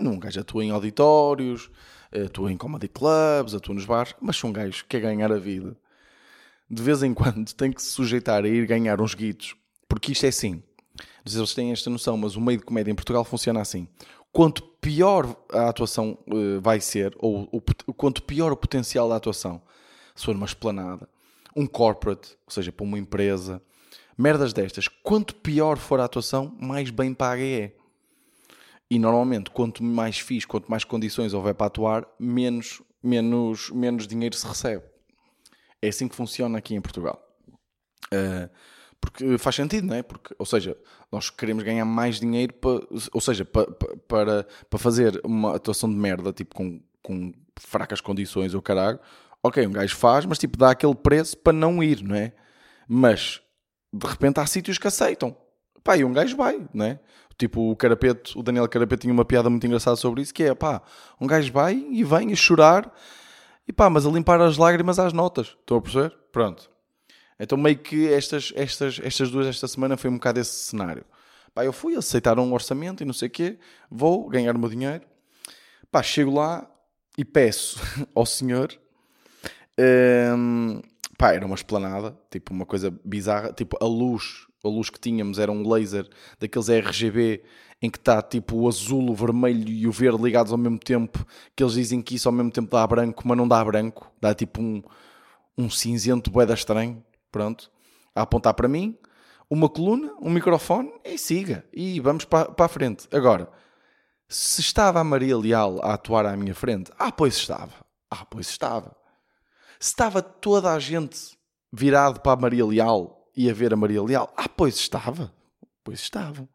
um 0.00 0.16
gajo 0.16 0.38
atua 0.38 0.64
em 0.64 0.70
auditórios, 0.70 1.72
atua 2.24 2.52
em 2.52 2.56
comedy 2.56 2.86
clubs, 2.86 3.52
atua 3.52 3.74
nos 3.74 3.84
bares, 3.84 4.14
mas 4.20 4.36
são 4.36 4.52
gajos 4.52 4.82
que 4.82 4.88
quer 4.90 5.00
ganhar 5.00 5.32
a 5.32 5.38
vida. 5.38 5.76
De 6.70 6.82
vez 6.84 7.02
em 7.02 7.12
quando 7.12 7.52
tem 7.52 7.72
que 7.72 7.82
se 7.82 7.88
sujeitar 7.88 8.44
a 8.44 8.48
ir 8.48 8.64
ganhar 8.64 9.00
uns 9.00 9.12
guitos. 9.12 9.56
Porque 9.88 10.12
isto 10.12 10.24
é 10.24 10.28
assim. 10.28 10.62
Não 10.98 11.30
sei 11.30 11.32
se 11.32 11.38
vocês 11.38 11.54
têm 11.54 11.72
esta 11.72 11.90
noção, 11.90 12.16
mas 12.16 12.36
o 12.36 12.40
meio 12.40 12.58
de 12.58 12.64
comédia 12.64 12.90
em 12.90 12.94
Portugal 12.94 13.24
funciona 13.24 13.60
assim. 13.60 13.88
Quanto 14.32 14.62
pior 14.62 15.36
a 15.50 15.68
atuação 15.68 16.18
uh, 16.26 16.60
vai 16.60 16.80
ser, 16.80 17.14
ou 17.18 17.48
o, 17.52 17.60
quanto 17.92 18.22
pior 18.22 18.50
o 18.52 18.56
potencial 18.56 19.08
da 19.08 19.16
atuação, 19.16 19.62
se 20.14 20.24
for 20.24 20.34
numa 20.34 20.46
esplanada, 20.46 21.08
um 21.54 21.66
corporate, 21.66 22.36
ou 22.46 22.52
seja, 22.52 22.72
para 22.72 22.84
uma 22.84 22.98
empresa, 22.98 23.62
merdas 24.16 24.52
destas, 24.52 24.88
quanto 24.88 25.34
pior 25.34 25.76
for 25.76 26.00
a 26.00 26.04
atuação, 26.04 26.56
mais 26.60 26.90
bem 26.90 27.12
paga 27.12 27.42
é. 27.42 27.74
E 28.90 28.98
normalmente, 28.98 29.50
quanto 29.50 29.82
mais 29.82 30.18
fiz, 30.18 30.44
quanto 30.44 30.70
mais 30.70 30.84
condições 30.84 31.32
houver 31.32 31.54
para 31.54 31.66
atuar, 31.66 32.06
menos, 32.18 32.82
menos, 33.02 33.70
menos 33.70 34.06
dinheiro 34.06 34.36
se 34.36 34.46
recebe. 34.46 34.84
É 35.80 35.88
assim 35.88 36.08
que 36.08 36.14
funciona 36.14 36.58
aqui 36.58 36.74
em 36.74 36.80
Portugal. 36.80 37.20
Uh, 38.12 38.50
porque 39.02 39.36
faz 39.36 39.56
sentido, 39.56 39.88
não 39.88 39.96
é? 39.96 40.02
Porque, 40.02 40.32
ou 40.38 40.46
seja, 40.46 40.76
nós 41.10 41.28
queremos 41.28 41.64
ganhar 41.64 41.84
mais 41.84 42.20
dinheiro, 42.20 42.54
para, 42.54 42.80
ou 43.12 43.20
seja, 43.20 43.44
para, 43.44 43.66
para, 44.06 44.46
para 44.70 44.78
fazer 44.78 45.20
uma 45.24 45.56
atuação 45.56 45.90
de 45.90 45.96
merda, 45.96 46.32
tipo 46.32 46.54
com, 46.54 46.80
com 47.02 47.32
fracas 47.58 48.00
condições 48.00 48.54
ou 48.54 48.62
caralho, 48.62 49.00
ok, 49.42 49.66
um 49.66 49.72
gajo 49.72 49.96
faz, 49.96 50.24
mas 50.24 50.38
tipo 50.38 50.56
dá 50.56 50.70
aquele 50.70 50.94
preço 50.94 51.36
para 51.36 51.52
não 51.52 51.82
ir, 51.82 52.00
não 52.02 52.14
é? 52.14 52.32
Mas 52.88 53.42
de 53.92 54.06
repente 54.06 54.38
há 54.38 54.46
sítios 54.46 54.78
que 54.78 54.86
aceitam. 54.86 55.36
Pá, 55.82 55.96
e 55.96 56.04
um 56.04 56.12
gajo 56.12 56.36
vai, 56.36 56.64
não 56.72 56.84
é? 56.84 57.00
Tipo, 57.36 57.72
o 57.72 57.76
Carapeto, 57.76 58.38
o 58.38 58.42
Daniel 58.42 58.68
Carapeto 58.68 59.02
tinha 59.02 59.12
uma 59.12 59.24
piada 59.24 59.50
muito 59.50 59.66
engraçada 59.66 59.96
sobre 59.96 60.22
isso, 60.22 60.32
que 60.32 60.44
é, 60.44 60.54
pá, 60.54 60.80
um 61.20 61.26
gajo 61.26 61.52
vai 61.52 61.74
e 61.74 62.04
vem 62.04 62.32
a 62.32 62.36
chorar, 62.36 62.94
e 63.66 63.72
pá, 63.72 63.90
mas 63.90 64.06
a 64.06 64.10
limpar 64.10 64.40
as 64.40 64.56
lágrimas 64.56 65.00
às 65.00 65.12
notas. 65.12 65.56
Estou 65.60 65.78
a 65.78 65.82
perceber? 65.82 66.16
Pronto. 66.30 66.71
Então 67.42 67.58
meio 67.58 67.76
que 67.78 68.08
estas, 68.12 68.52
estas, 68.54 69.00
estas 69.02 69.30
duas 69.30 69.46
esta 69.46 69.66
semana 69.66 69.96
foi 69.96 70.08
um 70.08 70.14
bocado 70.14 70.40
esse 70.40 70.52
cenário. 70.52 71.04
Pá, 71.54 71.64
eu 71.64 71.72
fui 71.72 71.96
aceitar 71.96 72.38
um 72.38 72.52
orçamento 72.52 73.02
e 73.02 73.06
não 73.06 73.12
sei 73.12 73.28
o 73.28 73.30
quê, 73.30 73.58
vou 73.90 74.28
ganhar 74.28 74.56
o 74.56 74.58
meu 74.58 74.70
dinheiro, 74.70 75.02
Pá, 75.92 76.02
chego 76.02 76.32
lá 76.32 76.66
e 77.18 77.24
peço 77.24 77.78
ao 78.16 78.24
senhor. 78.24 78.72
hum, 80.34 80.80
pá, 81.18 81.34
era 81.34 81.44
uma 81.44 81.54
esplanada, 81.54 82.16
tipo 82.30 82.54
uma 82.54 82.64
coisa 82.64 82.90
bizarra. 83.04 83.52
Tipo, 83.52 83.76
a 83.78 83.86
luz, 83.86 84.46
a 84.64 84.68
luz 84.68 84.88
que 84.88 84.98
tínhamos 84.98 85.38
era 85.38 85.52
um 85.52 85.68
laser 85.68 86.08
daqueles 86.40 86.70
RGB 86.70 87.42
em 87.82 87.90
que 87.90 87.98
está 87.98 88.22
tipo 88.22 88.56
o 88.56 88.68
azul, 88.68 89.10
o 89.10 89.14
vermelho 89.14 89.68
e 89.68 89.86
o 89.86 89.92
verde 89.92 90.22
ligados 90.22 90.50
ao 90.50 90.56
mesmo 90.56 90.78
tempo. 90.78 91.26
Que 91.54 91.62
eles 91.62 91.74
dizem 91.74 92.00
que 92.00 92.14
isso 92.14 92.26
ao 92.26 92.32
mesmo 92.32 92.50
tempo 92.50 92.70
dá 92.70 92.86
branco, 92.86 93.22
mas 93.28 93.36
não 93.36 93.46
dá 93.46 93.62
branco, 93.62 94.10
dá 94.18 94.34
tipo 94.34 94.62
um, 94.62 94.82
um 95.58 95.68
cinzento 95.68 96.30
boeda 96.30 96.54
estranho. 96.54 97.04
Pronto, 97.32 97.70
a 98.14 98.22
apontar 98.22 98.54
para 98.54 98.68
mim, 98.68 98.96
uma 99.48 99.68
coluna, 99.68 100.14
um 100.20 100.30
microfone 100.30 100.92
e 101.04 101.18
siga. 101.18 101.64
E 101.72 101.98
vamos 101.98 102.26
para, 102.26 102.52
para 102.52 102.66
a 102.66 102.68
frente. 102.68 103.08
Agora, 103.10 103.50
se 104.28 104.60
estava 104.60 105.00
a 105.00 105.04
Maria 105.04 105.36
Leal 105.36 105.80
a 105.82 105.94
atuar 105.94 106.26
à 106.26 106.36
minha 106.36 106.54
frente, 106.54 106.92
ah, 106.98 107.10
pois 107.10 107.34
estava. 107.34 107.72
Ah, 108.10 108.24
pois 108.24 108.48
estava. 108.48 108.94
Se 109.80 109.88
estava 109.88 110.22
toda 110.22 110.72
a 110.72 110.78
gente 110.78 111.36
virado 111.72 112.20
para 112.20 112.32
a 112.32 112.36
Maria 112.36 112.64
Leal 112.64 113.28
e 113.34 113.50
a 113.50 113.54
ver 113.54 113.72
a 113.72 113.76
Maria 113.76 114.02
Leal, 114.02 114.32
ah, 114.36 114.48
pois 114.48 114.76
estava. 114.76 115.34
Pois 115.82 116.00
estava. 116.00 116.48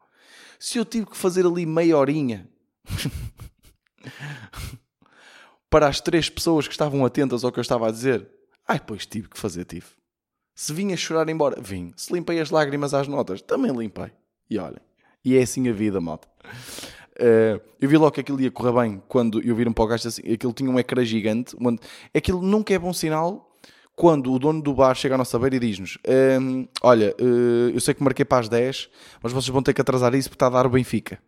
Se 0.58 0.78
eu 0.78 0.84
tive 0.84 1.06
que 1.06 1.16
fazer 1.16 1.44
ali 1.44 1.66
meia 1.66 1.96
horinha 1.96 2.48
para 5.68 5.88
as 5.88 6.00
três 6.00 6.30
pessoas 6.30 6.66
que 6.66 6.74
estavam 6.74 7.04
atentas 7.04 7.44
ao 7.44 7.52
que 7.52 7.58
eu 7.58 7.62
estava 7.62 7.88
a 7.88 7.90
dizer, 7.90 8.28
ai, 8.66 8.80
pois 8.80 9.06
tive 9.06 9.28
que 9.28 9.38
fazer, 9.38 9.64
tive. 9.64 9.97
Se 10.58 10.72
vinha 10.72 10.96
chorar 10.96 11.28
embora, 11.28 11.62
vim. 11.62 11.92
Se 11.96 12.12
limpei 12.12 12.40
as 12.40 12.50
lágrimas 12.50 12.92
às 12.92 13.06
notas, 13.06 13.40
também 13.40 13.70
limpei. 13.70 14.10
E 14.50 14.58
olhem, 14.58 14.80
e 15.24 15.36
é 15.36 15.42
assim 15.42 15.68
a 15.68 15.72
vida, 15.72 16.00
malta. 16.00 16.26
Uh, 17.14 17.62
eu 17.80 17.88
vi 17.88 17.96
logo 17.96 18.10
que 18.10 18.22
aquilo 18.22 18.40
ia 18.40 18.50
correr 18.50 18.72
bem 18.72 19.00
quando 19.06 19.40
eu 19.40 19.54
vi 19.54 19.68
um 19.68 19.72
podcast 19.72 20.08
assim. 20.08 20.32
Aquilo 20.32 20.52
tinha 20.52 20.68
um 20.68 20.76
ecrã 20.76 21.04
gigante. 21.04 21.54
Onde, 21.60 21.78
aquilo 22.12 22.42
nunca 22.42 22.74
é 22.74 22.78
bom 22.78 22.92
sinal 22.92 23.56
quando 23.94 24.32
o 24.32 24.38
dono 24.40 24.60
do 24.60 24.74
bar 24.74 24.96
chega 24.96 25.14
à 25.14 25.18
nossa 25.18 25.38
beira 25.38 25.54
e 25.54 25.60
diz-nos: 25.60 25.96
um, 26.40 26.66
Olha, 26.82 27.14
uh, 27.20 27.70
eu 27.72 27.80
sei 27.80 27.94
que 27.94 28.02
marquei 28.02 28.24
para 28.24 28.40
as 28.40 28.48
10, 28.48 28.90
mas 29.22 29.32
vocês 29.32 29.50
vão 29.50 29.62
ter 29.62 29.72
que 29.72 29.80
atrasar 29.80 30.12
isso 30.16 30.28
porque 30.28 30.44
está 30.44 30.48
a 30.48 30.60
dar 30.60 30.66
o 30.66 30.70
Benfica. 30.70 31.20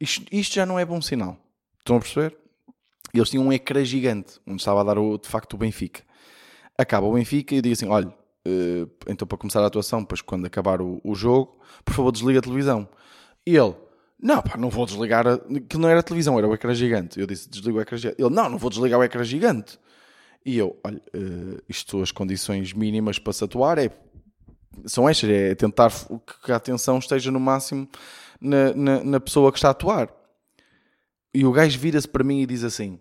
Isto, 0.00 0.24
isto 0.32 0.54
já 0.54 0.64
não 0.64 0.78
é 0.78 0.84
bom 0.86 1.02
sinal. 1.02 1.36
Estão 1.78 1.96
a 1.96 2.00
perceber? 2.00 2.34
Eles 3.12 3.28
tinham 3.28 3.46
um 3.46 3.52
ecrã 3.52 3.84
gigante 3.84 4.40
onde 4.46 4.62
estava 4.62 4.80
a 4.80 4.84
dar 4.84 4.98
o, 4.98 5.18
de 5.18 5.28
facto 5.28 5.52
o 5.52 5.58
Benfica. 5.58 6.02
Acaba 6.76 7.06
o 7.06 7.14
Benfica 7.14 7.54
e 7.54 7.62
digo 7.62 7.72
assim: 7.72 7.88
Olha, 7.88 8.08
uh, 8.08 8.90
então 9.08 9.26
para 9.26 9.38
começar 9.38 9.62
a 9.62 9.66
atuação, 9.66 10.00
depois 10.00 10.20
quando 10.20 10.46
acabar 10.46 10.80
o, 10.80 11.00
o 11.04 11.14
jogo, 11.14 11.58
por 11.84 11.94
favor 11.94 12.12
desliga 12.12 12.38
a 12.38 12.42
televisão. 12.42 12.88
E 13.46 13.56
ele 13.56 13.74
não, 14.20 14.42
pá, 14.42 14.56
não 14.56 14.70
vou 14.70 14.86
desligar. 14.86 15.26
A... 15.26 15.38
Que 15.68 15.76
não 15.76 15.88
era 15.88 16.02
televisão, 16.02 16.38
era 16.38 16.48
o 16.48 16.54
ecrã 16.54 16.74
gigante. 16.74 17.20
Eu 17.20 17.26
disse, 17.26 17.48
desliga 17.48 17.78
o 17.78 17.80
ecrã 17.80 17.98
gigante. 17.98 18.20
Ele, 18.20 18.34
não, 18.34 18.48
não 18.48 18.58
vou 18.58 18.70
desligar 18.70 18.98
o 18.98 19.04
ecrã 19.04 19.22
gigante. 19.22 19.78
E 20.44 20.56
eu, 20.58 20.78
olha, 20.84 21.00
uh, 21.14 21.62
isto 21.68 22.02
as 22.02 22.10
condições 22.10 22.72
mínimas 22.72 23.18
para 23.18 23.32
se 23.32 23.44
atuar 23.44 23.78
é, 23.78 23.90
são 24.86 25.08
estas, 25.08 25.30
é 25.30 25.54
tentar 25.54 25.90
que 26.42 26.52
a 26.52 26.56
atenção 26.56 26.98
esteja 26.98 27.30
no 27.30 27.40
máximo 27.40 27.88
na, 28.40 28.74
na, 28.74 29.04
na 29.04 29.20
pessoa 29.20 29.50
que 29.50 29.58
está 29.58 29.68
a 29.68 29.70
atuar. 29.72 30.10
E 31.32 31.44
o 31.44 31.52
gajo 31.52 31.78
vira-se 31.78 32.06
para 32.06 32.22
mim 32.22 32.40
e 32.40 32.46
diz 32.46 32.62
assim: 32.62 32.98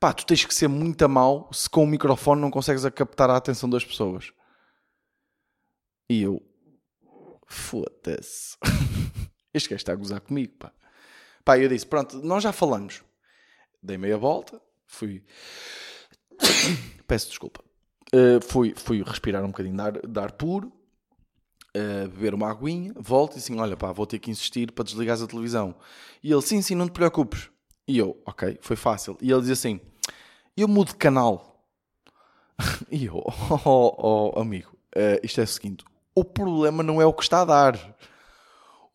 pá, 0.00 0.14
tu 0.14 0.24
tens 0.24 0.44
que 0.46 0.54
ser 0.54 0.66
muito 0.66 1.04
a 1.04 1.08
mal 1.08 1.50
se 1.52 1.68
com 1.68 1.84
o 1.84 1.86
microfone 1.86 2.40
não 2.40 2.50
consegues 2.50 2.86
a 2.86 2.90
captar 2.90 3.28
a 3.28 3.36
atenção 3.36 3.68
das 3.68 3.84
pessoas. 3.84 4.32
E 6.08 6.22
eu, 6.22 6.42
foda-se. 7.46 8.56
Este 9.52 9.68
gajo 9.68 9.80
está 9.80 9.92
a 9.92 9.96
gozar 9.96 10.20
comigo, 10.20 10.54
pá. 10.58 10.72
Pá, 11.44 11.58
eu 11.58 11.68
disse, 11.68 11.84
pronto, 11.86 12.18
nós 12.18 12.42
já 12.42 12.52
falamos. 12.52 13.02
Dei 13.82 13.98
meia 13.98 14.16
volta, 14.16 14.60
fui... 14.86 15.24
Peço 17.06 17.28
desculpa. 17.28 17.62
Uh, 18.14 18.40
fui, 18.42 18.74
fui 18.76 19.02
respirar 19.02 19.44
um 19.44 19.48
bocadinho 19.48 19.76
de 20.08 20.20
ar, 20.20 20.32
puro, 20.32 20.72
uh, 21.76 22.08
beber 22.08 22.34
uma 22.34 22.50
aguinha, 22.50 22.92
volto 22.96 23.36
e 23.36 23.38
assim, 23.38 23.58
olha 23.58 23.76
pá, 23.76 23.92
vou 23.92 24.06
ter 24.06 24.18
que 24.18 24.30
insistir 24.30 24.72
para 24.72 24.84
desligares 24.84 25.22
a 25.22 25.26
televisão. 25.26 25.76
E 26.22 26.32
ele, 26.32 26.42
sim, 26.42 26.62
sim, 26.62 26.74
não 26.74 26.86
te 26.86 26.92
preocupes. 26.92 27.50
E 27.86 27.98
eu, 27.98 28.20
ok, 28.24 28.58
foi 28.60 28.76
fácil. 28.76 29.18
E 29.20 29.30
ele 29.30 29.40
diz 29.42 29.50
assim, 29.50 29.80
eu 30.60 30.68
mudo 30.68 30.88
de 30.88 30.96
canal. 30.96 31.64
e 32.90 33.06
eu, 33.06 33.16
oh, 33.16 33.60
oh, 33.64 34.32
oh 34.34 34.40
amigo, 34.40 34.70
uh, 34.96 35.20
isto 35.22 35.40
é 35.40 35.44
o 35.44 35.46
seguinte, 35.46 35.84
o 36.14 36.24
problema 36.24 36.82
não 36.82 37.00
é 37.00 37.06
o 37.06 37.12
que 37.12 37.22
está 37.22 37.42
a 37.42 37.44
dar. 37.44 37.96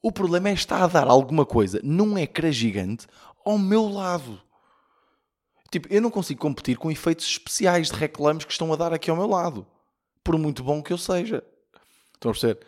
O 0.01 0.11
problema 0.11 0.49
é 0.49 0.53
estar 0.53 0.83
a 0.83 0.87
dar 0.87 1.07
alguma 1.07 1.45
coisa 1.45 1.79
num 1.83 2.17
ecrã 2.17 2.51
gigante 2.51 3.07
ao 3.43 3.57
meu 3.57 3.89
lado. 3.89 4.39
Tipo, 5.71 5.87
eu 5.91 6.01
não 6.01 6.11
consigo 6.11 6.39
competir 6.39 6.77
com 6.77 6.91
efeitos 6.91 7.25
especiais 7.25 7.89
de 7.89 7.97
reclames 7.97 8.45
que 8.45 8.51
estão 8.51 8.71
a 8.71 8.75
dar 8.75 8.93
aqui 8.93 9.09
ao 9.09 9.17
meu 9.17 9.27
lado. 9.27 9.65
Por 10.23 10.37
muito 10.37 10.63
bom 10.63 10.81
que 10.81 10.93
eu 10.93 10.97
seja. 10.97 11.43
Estão 12.13 12.31
a 12.31 12.33
perceber? 12.33 12.59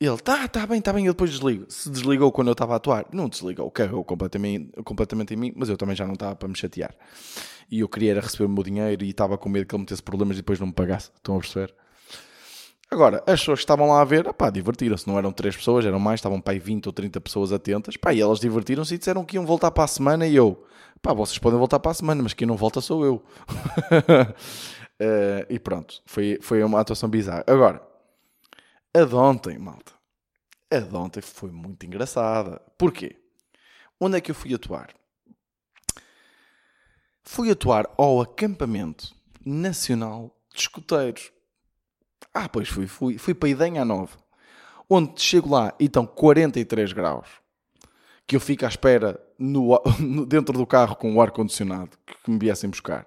Ele, 0.00 0.16
tá, 0.16 0.48
tá 0.48 0.66
bem, 0.66 0.80
tá 0.80 0.94
bem, 0.94 1.04
eu 1.04 1.12
depois 1.12 1.30
desligo. 1.30 1.66
Se 1.68 1.90
desligou 1.90 2.32
quando 2.32 2.48
eu 2.48 2.52
estava 2.52 2.72
a 2.72 2.76
atuar, 2.76 3.04
não 3.12 3.28
desligou, 3.28 3.70
cagou 3.70 4.02
completamente, 4.02 4.70
completamente 4.82 5.34
em 5.34 5.36
mim, 5.36 5.52
mas 5.54 5.68
eu 5.68 5.76
também 5.76 5.94
já 5.94 6.06
não 6.06 6.14
estava 6.14 6.34
para 6.34 6.48
me 6.48 6.56
chatear. 6.56 6.94
E 7.70 7.80
eu 7.80 7.88
queria 7.88 8.12
era 8.12 8.20
receber 8.22 8.46
o 8.46 8.48
meu 8.48 8.64
dinheiro 8.64 9.04
e 9.04 9.10
estava 9.10 9.36
com 9.36 9.50
medo 9.50 9.66
que 9.66 9.74
ele 9.74 9.82
metesse 9.82 10.02
problemas 10.02 10.38
e 10.38 10.40
depois 10.40 10.58
não 10.58 10.68
me 10.68 10.72
pagasse. 10.72 11.10
Estão 11.14 11.36
a 11.36 11.38
perceber? 11.40 11.74
Agora, 12.90 13.18
as 13.26 13.40
pessoas 13.40 13.58
que 13.58 13.64
estavam 13.64 13.88
lá 13.88 14.00
a 14.00 14.04
ver, 14.04 14.32
pá, 14.32 14.48
divertiram-se. 14.48 15.06
Não 15.06 15.18
eram 15.18 15.32
três 15.32 15.54
pessoas, 15.54 15.84
eram 15.84 16.00
mais, 16.00 16.18
estavam 16.18 16.40
pá, 16.40 16.54
20 16.54 16.86
ou 16.86 16.92
30 16.94 17.20
pessoas 17.20 17.52
atentas. 17.52 17.98
Pá, 17.98 18.14
e 18.14 18.22
elas 18.22 18.40
divertiram-se 18.40 18.94
e 18.94 18.98
disseram 18.98 19.22
que 19.22 19.36
iam 19.36 19.44
voltar 19.44 19.70
para 19.70 19.84
a 19.84 19.86
semana. 19.86 20.26
E 20.26 20.34
eu, 20.34 20.64
pá, 21.02 21.12
vocês 21.12 21.38
podem 21.38 21.58
voltar 21.58 21.78
para 21.78 21.90
a 21.90 21.94
semana, 21.94 22.22
mas 22.22 22.32
quem 22.32 22.48
não 22.48 22.56
volta 22.56 22.80
sou 22.80 23.04
eu. 23.04 23.22
uh, 23.92 24.34
e 25.50 25.58
pronto, 25.58 26.00
foi, 26.06 26.38
foi 26.40 26.64
uma 26.64 26.80
atuação 26.80 27.08
bizarra. 27.08 27.44
Agora, 27.46 27.89
a 28.92 29.04
de 29.04 29.14
ontem, 29.14 29.58
malta, 29.58 29.92
a 30.70 30.78
de 30.78 30.96
ontem 30.96 31.20
foi 31.20 31.50
muito 31.50 31.86
engraçada. 31.86 32.60
Porquê? 32.76 33.16
Onde 34.00 34.16
é 34.16 34.20
que 34.20 34.30
eu 34.30 34.34
fui 34.34 34.52
atuar? 34.52 34.94
Fui 37.22 37.50
atuar 37.50 37.88
ao 37.96 38.20
acampamento 38.20 39.14
nacional 39.44 40.36
de 40.52 40.60
escuteiros. 40.60 41.30
Ah, 42.34 42.48
pois 42.48 42.68
fui, 42.68 42.86
fui, 42.86 43.18
fui 43.18 43.34
para 43.34 43.48
Idenha 43.48 43.82
à 43.82 43.84
9, 43.84 44.16
onde 44.88 45.20
chego 45.20 45.50
lá 45.50 45.74
e 45.78 45.84
estão 45.84 46.06
43 46.06 46.92
graus, 46.92 47.28
que 48.26 48.34
eu 48.34 48.40
fico 48.40 48.64
à 48.64 48.68
espera 48.68 49.20
no, 49.38 49.80
dentro 50.26 50.56
do 50.56 50.66
carro 50.66 50.96
com 50.96 51.14
o 51.14 51.22
ar-condicionado 51.22 51.96
que 52.24 52.30
me 52.30 52.38
viessem 52.38 52.70
buscar. 52.70 53.06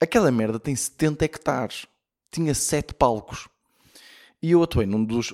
Aquela 0.00 0.30
merda 0.30 0.60
tem 0.60 0.76
70 0.76 1.24
hectares, 1.24 1.86
tinha 2.30 2.54
7 2.54 2.94
palcos. 2.94 3.48
E 4.44 4.50
eu 4.50 4.62
atuei 4.62 4.84
num 4.84 5.02
dos. 5.02 5.32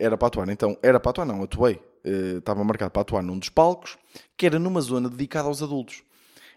Era 0.00 0.18
para 0.18 0.26
atuar, 0.26 0.48
então. 0.48 0.76
Era 0.82 0.98
para 0.98 1.10
atuar, 1.10 1.24
não, 1.24 1.44
atuei. 1.44 1.78
Eh, 2.02 2.38
estava 2.38 2.64
marcado 2.64 2.90
para 2.90 3.02
atuar 3.02 3.22
num 3.22 3.38
dos 3.38 3.48
palcos, 3.48 3.96
que 4.36 4.46
era 4.46 4.58
numa 4.58 4.80
zona 4.80 5.08
dedicada 5.08 5.46
aos 5.46 5.62
adultos 5.62 6.02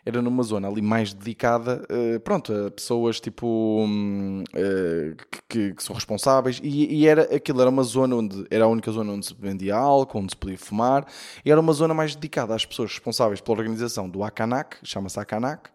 era 0.03 0.20
numa 0.20 0.41
zona 0.41 0.67
ali 0.67 0.81
mais 0.81 1.13
dedicada, 1.13 1.84
uh, 1.84 2.20
pronto, 2.22 2.51
a 2.51 2.72
pessoas 2.72 3.20
tipo 3.20 3.86
uh, 3.86 5.15
que, 5.48 5.75
que, 5.75 5.84
são 5.84 5.93
responsáveis 5.93 6.60
e, 6.63 6.91
e, 6.91 7.08
era 7.08 7.36
aquilo 7.36 7.62
era 7.62 7.70
uma 7.70 7.84
zona 7.84 8.15
onde 8.15 8.48
era 8.50 8.65
a 8.65 8.67
única 8.67 8.91
zona 8.91 9.13
onde 9.13 9.27
se 9.27 9.36
vendia 9.36 9.75
álcool, 9.75 10.22
onde 10.22 10.31
se 10.31 10.38
podia 10.38 10.58
fumar, 10.58 11.05
e 11.46 11.51
era 11.51 11.62
uma 11.62 11.72
zona 11.72 11.93
mais 11.93 12.15
dedicada 12.15 12.55
às 12.55 12.65
pessoas 12.65 12.89
responsáveis 12.89 13.41
pela 13.41 13.60
organização 13.60 14.10
do 14.10 14.24
Akanak, 14.24 14.77
chama-se 14.84 15.20
Akanak, 15.20 15.70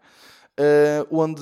uh, 0.59 1.07
onde 1.09 1.41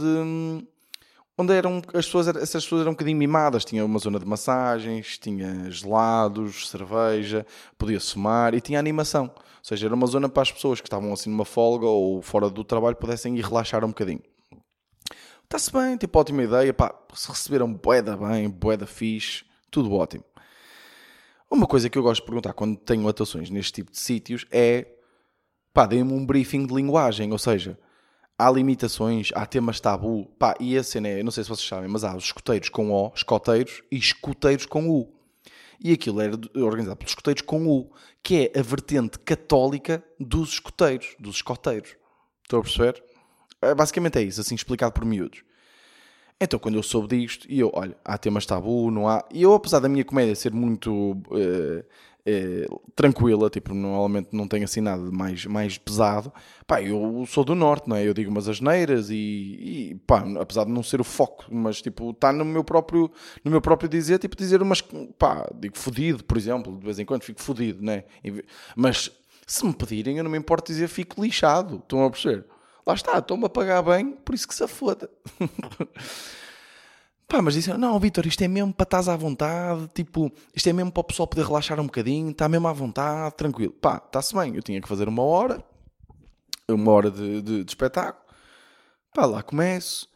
onde 1.38 1.54
eram 1.54 1.82
as 1.94 2.06
pessoas, 2.06 2.28
essas 2.28 2.64
pessoas 2.64 2.82
eram 2.82 2.92
um 2.92 2.96
bocadinho 2.96 3.18
mimadas, 3.18 3.66
tinha 3.66 3.84
uma 3.86 4.00
zona 4.00 4.20
de 4.20 4.26
massagens, 4.26 5.18
tinha 5.18 5.70
gelados, 5.70 6.70
cerveja, 6.70 7.46
podia-se 7.78 8.14
fumar 8.14 8.54
e 8.54 8.62
tinha 8.62 8.80
animação 8.80 9.32
seja, 9.66 9.88
era 9.88 9.96
uma 9.96 10.06
zona 10.06 10.30
para 10.30 10.44
as 10.44 10.52
pessoas 10.52 10.80
que 10.80 10.86
estavam 10.86 11.12
assim 11.12 11.28
numa 11.28 11.44
folga 11.44 11.88
ou 11.88 12.22
fora 12.22 12.52
do 12.52 12.64
trabalho 12.64 12.96
pudessem 12.96 13.36
ir 13.36 13.44
relaxar 13.44 13.84
um 13.84 13.88
bocadinho. 13.88 14.22
Está-se 15.44 15.72
bem, 15.72 15.98
tipo, 15.98 16.20
ótima 16.20 16.44
ideia, 16.44 16.72
pá, 16.72 16.94
se 17.16 17.28
receberam 17.30 17.74
boeda 17.74 18.16
bem, 18.16 18.48
boeda 18.48 18.86
fixe, 18.86 19.44
tudo 19.72 19.92
ótimo. 19.94 20.24
Uma 21.50 21.66
coisa 21.66 21.90
que 21.90 21.98
eu 21.98 22.04
gosto 22.04 22.22
de 22.22 22.28
perguntar 22.28 22.54
quando 22.54 22.78
tenho 22.78 23.08
atuações 23.08 23.50
neste 23.50 23.74
tipo 23.74 23.92
de 23.92 23.98
sítios 23.98 24.46
é, 24.52 24.86
pá, 25.74 25.88
deem-me 25.88 26.14
um 26.14 26.24
briefing 26.24 26.68
de 26.68 26.74
linguagem, 26.74 27.32
ou 27.32 27.40
seja, 27.40 27.78
há 28.38 28.52
limitações, 28.52 29.30
há 29.34 29.46
temas 29.46 29.80
tabu, 29.80 30.26
pá, 30.38 30.56
e 30.60 30.78
a 30.78 30.84
cena 30.84 31.08
é, 31.08 31.24
não 31.24 31.32
sei 31.32 31.44
se 31.44 31.50
vocês 31.50 31.68
sabem, 31.68 31.90
mas 31.90 32.04
há 32.04 32.16
os 32.16 32.26
escoteiros 32.26 32.70
com 32.70 32.92
O, 32.92 33.12
escoteiros, 33.16 33.82
e 33.92 33.98
escoteiros 33.98 34.66
com 34.66 34.90
U 34.90 35.16
e 35.80 35.92
aquilo 35.92 36.22
era 36.22 36.36
organizado 36.56 36.98
pelos 36.98 37.12
escoteiros 37.12 37.42
com 37.42 37.68
U, 37.68 37.92
que 38.24 38.52
é 38.54 38.60
a 38.60 38.64
vertente 38.64 39.20
católica 39.20 40.04
dos 40.20 40.54
escoteiros, 40.54 41.16
dos 41.20 41.38
escoteiros. 41.38 41.96
Estou 42.44 42.60
a 42.60 42.64
perceber? 42.64 43.04
É, 43.62 43.74
basicamente 43.74 44.20
é 44.20 44.24
isso, 44.24 44.42
assim 44.42 44.56
explicado 44.56 44.94
por 44.94 45.06
miúdos. 45.06 45.44
Então, 46.40 46.60
quando 46.60 46.76
eu 46.76 46.84
soube 46.84 47.18
disto, 47.18 47.48
e 47.50 47.60
eu, 47.60 47.72
olha, 47.74 47.96
há 48.04 48.18
temas 48.18 48.46
tabu, 48.46 48.92
não 48.92 49.08
há. 49.08 49.24
E 49.32 49.42
eu, 49.42 49.54
apesar 49.54 49.80
da 49.80 49.88
minha 49.88 50.04
comédia 50.04 50.36
ser 50.36 50.52
muito 50.54 51.14
uh, 51.14 51.84
é, 52.26 52.66
tranquila, 52.96 53.50
tipo, 53.50 53.74
normalmente 53.74 54.30
não 54.32 54.48
tem 54.48 54.64
assim 54.64 54.82
nada 54.82 55.12
mais, 55.12 55.46
mais 55.46 55.78
pesado. 55.78 56.34
Pá, 56.66 56.82
eu 56.82 57.24
sou 57.28 57.46
do 57.46 57.54
norte, 57.54 57.88
não 57.88 57.96
é? 57.96 58.06
Eu 58.06 58.14
digo 58.14 58.32
umas 58.32 58.50
asneiras 58.50 59.10
e, 59.12 59.16
e 59.16 60.02
pá, 60.08 60.26
apesar 60.40 60.66
de 60.66 60.72
não 60.72 60.82
ser 60.82 61.00
o 61.00 61.04
foco, 61.04 61.46
mas 61.52 61.82
tipo, 61.82 62.10
está 62.10 62.34
no 62.34 62.44
meu 62.44 62.64
próprio, 62.64 63.12
no 63.44 63.52
meu 63.52 63.62
próprio 63.62 63.88
dizer, 63.88 64.18
tipo, 64.18 64.36
dizer 64.36 64.62
umas, 64.62 64.82
pá, 65.20 65.48
digo 65.54 65.78
fodido, 65.78 66.24
por 66.24 66.36
exemplo, 66.36 66.76
de 66.78 66.84
vez 66.84 66.98
em 66.98 67.06
quando 67.06 67.24
fico 67.24 67.42
fodido, 67.42 67.84
né? 67.84 68.04
Mas 68.76 69.12
se 69.46 69.64
me 69.66 69.74
pedirem, 69.74 70.18
eu 70.18 70.24
não 70.24 70.32
me 70.32 70.38
importo 70.38 70.72
dizer 70.72 70.88
fico 70.88 71.22
lixado, 71.22 71.76
estão 71.78 72.04
a 72.04 72.10
perceber? 72.10 72.46
Lá 72.86 72.94
está, 72.94 73.18
estou-me 73.18 73.46
a 73.46 73.50
pagar 73.50 73.82
bem, 73.82 74.12
por 74.12 74.36
isso 74.36 74.48
que 74.48 74.54
se 74.54 74.68
foda. 74.68 75.10
Pá, 77.28 77.42
mas 77.42 77.56
disseram, 77.56 77.80
não, 77.80 78.00
Vitor, 78.00 78.28
isto 78.28 78.44
é 78.44 78.48
mesmo 78.48 78.72
para 78.72 78.84
estás 78.84 79.10
à 79.10 79.16
vontade, 79.16 79.90
tipo, 79.96 80.32
isto 80.54 80.70
é 80.70 80.74
mesmo 80.74 80.92
para 80.92 81.02
o 81.02 81.04
pessoal 81.04 81.28
poder 81.28 81.46
relaxar 81.46 81.80
um 81.80 81.86
bocadinho, 81.86 82.30
está 82.30 82.48
mesmo 82.48 82.68
à 82.68 82.74
vontade, 82.74 83.36
tranquilo. 83.36 83.74
Pá, 83.74 83.98
está-se 83.98 84.36
bem, 84.36 84.56
eu 84.56 84.62
tinha 84.62 84.80
que 84.80 84.88
fazer 84.88 85.08
uma 85.08 85.24
hora, 85.24 85.64
uma 86.70 86.92
hora 86.92 87.10
de, 87.10 87.42
de, 87.42 87.64
de 87.64 87.72
espetáculo. 87.72 88.24
Pá, 89.12 89.26
lá 89.26 89.42
começo. 89.42 90.08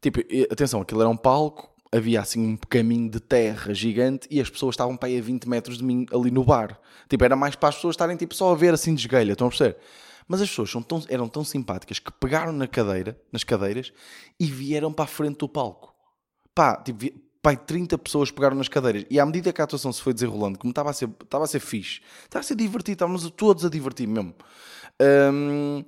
Tipo, 0.00 0.20
atenção, 0.52 0.82
aquilo 0.82 1.00
era 1.00 1.08
um 1.08 1.16
palco, 1.16 1.70
havia 1.90 2.20
assim 2.20 2.40
um 2.40 2.56
caminho 2.56 3.10
de 3.10 3.20
terra 3.20 3.72
gigante 3.72 4.28
e 4.30 4.38
as 4.40 4.50
pessoas 4.50 4.74
estavam 4.74 4.96
para 4.96 5.08
aí 5.08 5.18
a 5.18 5.22
20 5.22 5.48
metros 5.48 5.78
de 5.78 5.84
mim 5.84 6.06
ali 6.12 6.30
no 6.30 6.44
bar. 6.44 6.78
Tipo, 7.08 7.24
era 7.24 7.34
mais 7.34 7.56
para 7.56 7.70
as 7.70 7.76
pessoas 7.76 7.94
estarem 7.94 8.16
tipo 8.16 8.34
só 8.34 8.52
a 8.52 8.54
ver 8.54 8.74
assim 8.74 8.94
de 8.94 9.00
esguelha, 9.00 9.32
estão 9.32 9.46
a 9.46 9.50
perceber? 9.50 9.78
Mas 10.28 10.42
as 10.42 10.48
pessoas 10.48 10.70
tão, 10.86 11.02
eram 11.08 11.26
tão 11.26 11.42
simpáticas 11.42 11.98
que 11.98 12.12
pegaram 12.12 12.52
na 12.52 12.68
cadeira, 12.68 13.18
nas 13.32 13.42
cadeiras 13.42 13.92
e 14.38 14.44
vieram 14.46 14.92
para 14.92 15.06
a 15.06 15.08
frente 15.08 15.38
do 15.38 15.48
palco 15.48 15.98
pá, 16.58 16.74
tipo, 16.74 17.16
pá, 17.40 17.54
30 17.54 17.96
pessoas 17.98 18.32
pegaram 18.32 18.56
nas 18.56 18.66
cadeiras. 18.66 19.04
E 19.08 19.20
à 19.20 19.24
medida 19.24 19.52
que 19.52 19.60
a 19.60 19.64
atuação 19.64 19.92
se 19.92 20.02
foi 20.02 20.12
desenrolando, 20.12 20.58
como 20.58 20.72
estava 20.72 20.90
a 20.90 20.92
ser, 20.92 21.08
estava 21.22 21.44
a 21.44 21.46
ser 21.46 21.60
fixe, 21.60 22.00
estava 22.24 22.40
a 22.40 22.42
ser 22.42 22.56
divertido, 22.56 22.94
estávamos 22.94 23.30
todos 23.30 23.64
a 23.64 23.68
divertir 23.68 24.08
mesmo. 24.08 24.34
Um, 25.00 25.84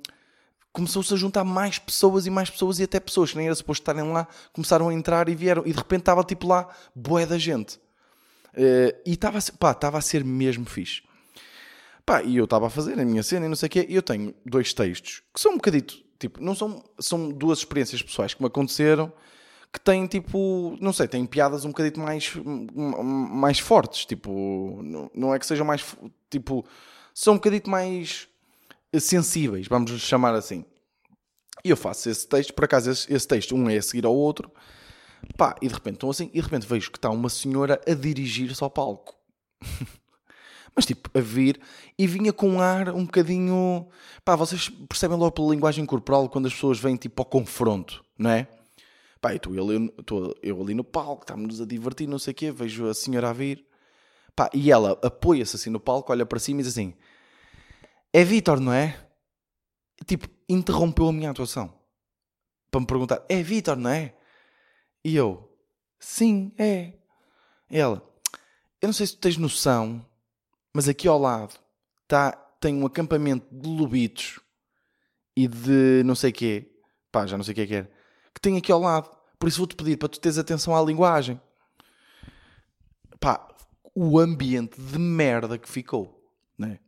começou-se 0.71 1.13
a 1.13 1.17
juntar 1.17 1.43
mais 1.43 1.77
pessoas 1.77 2.25
e 2.25 2.29
mais 2.29 2.49
pessoas 2.49 2.79
e 2.79 2.83
até 2.83 3.01
pessoas 3.01 3.31
que 3.31 3.37
nem 3.37 3.47
era 3.47 3.55
suposto 3.55 3.81
estarem 3.81 4.09
lá 4.13 4.25
começaram 4.53 4.87
a 4.87 4.93
entrar 4.93 5.27
e 5.27 5.35
vieram 5.35 5.63
e 5.65 5.73
de 5.73 5.77
repente 5.77 6.03
estava 6.03 6.23
tipo 6.23 6.47
lá 6.47 6.69
boé 6.95 7.25
da 7.25 7.37
gente 7.37 7.75
uh, 7.75 8.95
e 9.05 9.11
estava 9.11 9.37
a, 9.37 9.41
ser, 9.41 9.51
pá, 9.57 9.71
estava 9.71 9.97
a 9.97 10.01
ser 10.01 10.23
mesmo 10.23 10.65
fixe 10.65 11.03
pá, 12.05 12.23
e 12.23 12.37
eu 12.37 12.45
estava 12.45 12.67
a 12.67 12.69
fazer 12.69 12.99
a 12.99 13.05
minha 13.05 13.23
cena 13.23 13.45
e 13.45 13.49
não 13.49 13.55
sei 13.55 13.67
o 13.67 13.69
quê 13.69 13.85
e 13.87 13.95
eu 13.95 14.01
tenho 14.01 14.33
dois 14.45 14.73
textos 14.73 15.23
que 15.33 15.39
são 15.39 15.53
um 15.53 15.55
bocadito 15.55 15.97
tipo, 16.19 16.41
não 16.41 16.55
são, 16.55 16.83
são 16.99 17.29
duas 17.29 17.59
experiências 17.59 18.01
pessoais 18.01 18.33
que 18.33 18.41
me 18.41 18.47
aconteceram 18.47 19.11
que 19.73 19.79
têm 19.79 20.05
tipo, 20.05 20.77
não 20.81 20.91
sei, 20.91 21.07
têm 21.07 21.25
piadas 21.25 21.63
um 21.63 21.69
bocadito 21.69 21.99
mais, 21.99 22.33
mais 22.35 23.57
fortes, 23.57 24.05
tipo, 24.05 24.81
não 25.15 25.33
é 25.33 25.39
que 25.39 25.45
sejam 25.45 25.65
mais, 25.65 25.95
tipo, 26.29 26.65
são 27.13 27.35
um 27.35 27.37
bocadito 27.37 27.69
mais 27.69 28.27
sensíveis, 28.99 29.67
vamos 29.67 29.91
chamar 30.01 30.35
assim. 30.35 30.65
E 31.63 31.69
eu 31.69 31.77
faço 31.77 32.09
esse 32.09 32.27
texto, 32.27 32.53
por 32.53 32.65
acaso 32.65 32.91
esse, 32.91 33.13
esse 33.13 33.27
texto, 33.27 33.55
um 33.55 33.69
é 33.69 33.77
a 33.77 33.81
seguir 33.81 34.05
ao 34.05 34.13
outro, 34.13 34.51
pá, 35.37 35.55
e 35.61 35.67
de 35.69 35.73
repente 35.73 35.95
estão 35.95 36.09
assim, 36.09 36.29
e 36.33 36.39
de 36.39 36.41
repente 36.41 36.67
vejo 36.67 36.91
que 36.91 36.97
está 36.97 37.09
uma 37.09 37.29
senhora 37.29 37.79
a 37.87 37.93
dirigir-se 37.93 38.61
ao 38.61 38.69
palco. 38.69 39.15
Mas 40.75 40.85
tipo, 40.85 41.09
a 41.17 41.21
vir 41.21 41.59
e 41.97 42.07
vinha 42.07 42.31
com 42.31 42.49
um 42.49 42.61
ar 42.61 42.89
um 42.89 43.05
bocadinho. 43.05 43.87
Pá, 44.23 44.35
vocês 44.35 44.69
percebem 44.69 45.17
logo 45.17 45.31
pela 45.31 45.49
linguagem 45.49 45.85
corporal 45.85 46.29
quando 46.29 46.47
as 46.47 46.53
pessoas 46.53 46.79
vêm 46.79 46.95
tipo 46.95 47.21
ao 47.21 47.25
confronto, 47.25 48.03
não 48.17 48.29
é? 48.29 48.47
Pá, 49.19 49.35
estou 49.35 49.53
eu, 49.53 49.71
eu, 49.71 50.35
eu 50.41 50.61
ali 50.61 50.73
no 50.73 50.83
palco, 50.83 51.23
estamos-nos 51.23 51.61
a 51.61 51.65
divertir, 51.65 52.07
não 52.07 52.17
sei 52.17 52.31
o 52.31 52.35
quê, 52.35 52.51
vejo 52.51 52.87
a 52.87 52.93
senhora 52.93 53.29
a 53.29 53.33
vir. 53.33 53.65
Pá, 54.35 54.49
e 54.53 54.71
ela 54.71 54.97
apoia-se 55.03 55.55
assim 55.55 55.69
no 55.69 55.79
palco, 55.79 56.11
olha 56.11 56.25
para 56.25 56.39
cima 56.39 56.61
e 56.61 56.63
diz 56.63 56.71
assim: 56.71 56.95
É 58.13 58.23
Vitor, 58.23 58.59
não 58.59 58.73
é? 58.73 58.97
Tipo, 60.07 60.27
interrompeu 60.49 61.09
a 61.09 61.13
minha 61.13 61.29
atuação. 61.29 61.73
Para 62.71 62.81
me 62.81 62.87
perguntar: 62.87 63.23
É 63.29 63.43
Vitor, 63.43 63.75
não 63.75 63.89
é? 63.89 64.15
E 65.03 65.15
eu: 65.15 65.55
Sim, 65.99 66.51
é. 66.57 66.93
E 67.69 67.77
ela: 67.77 68.01
Eu 68.81 68.87
não 68.87 68.93
sei 68.93 69.05
se 69.05 69.15
tu 69.15 69.19
tens 69.19 69.37
noção, 69.37 70.03
mas 70.73 70.87
aqui 70.87 71.07
ao 71.07 71.19
lado 71.19 71.55
tá, 72.07 72.31
tem 72.59 72.75
um 72.75 72.85
acampamento 72.85 73.47
de 73.51 73.67
lobitos 73.67 74.39
e 75.35 75.47
de 75.47 76.03
não 76.05 76.15
sei 76.15 76.31
quê. 76.31 76.67
Pá, 77.11 77.25
já 77.25 77.37
não 77.37 77.43
sei 77.43 77.51
o 77.51 77.55
que 77.55 77.61
é 77.61 77.67
que 77.67 77.75
era 77.75 78.01
que 78.33 78.41
tem 78.41 78.57
aqui 78.57 78.71
ao 78.71 78.79
lado. 78.79 79.09
Por 79.39 79.47
isso 79.47 79.57
vou-te 79.57 79.75
pedir 79.75 79.97
para 79.97 80.09
tu 80.09 80.19
teres 80.19 80.37
atenção 80.37 80.75
à 80.75 80.81
linguagem. 80.81 81.39
Pá, 83.19 83.47
o 83.93 84.19
ambiente 84.19 84.79
de 84.79 84.97
merda 84.97 85.57
que 85.57 85.69
ficou. 85.69 86.23
Né? 86.57 86.79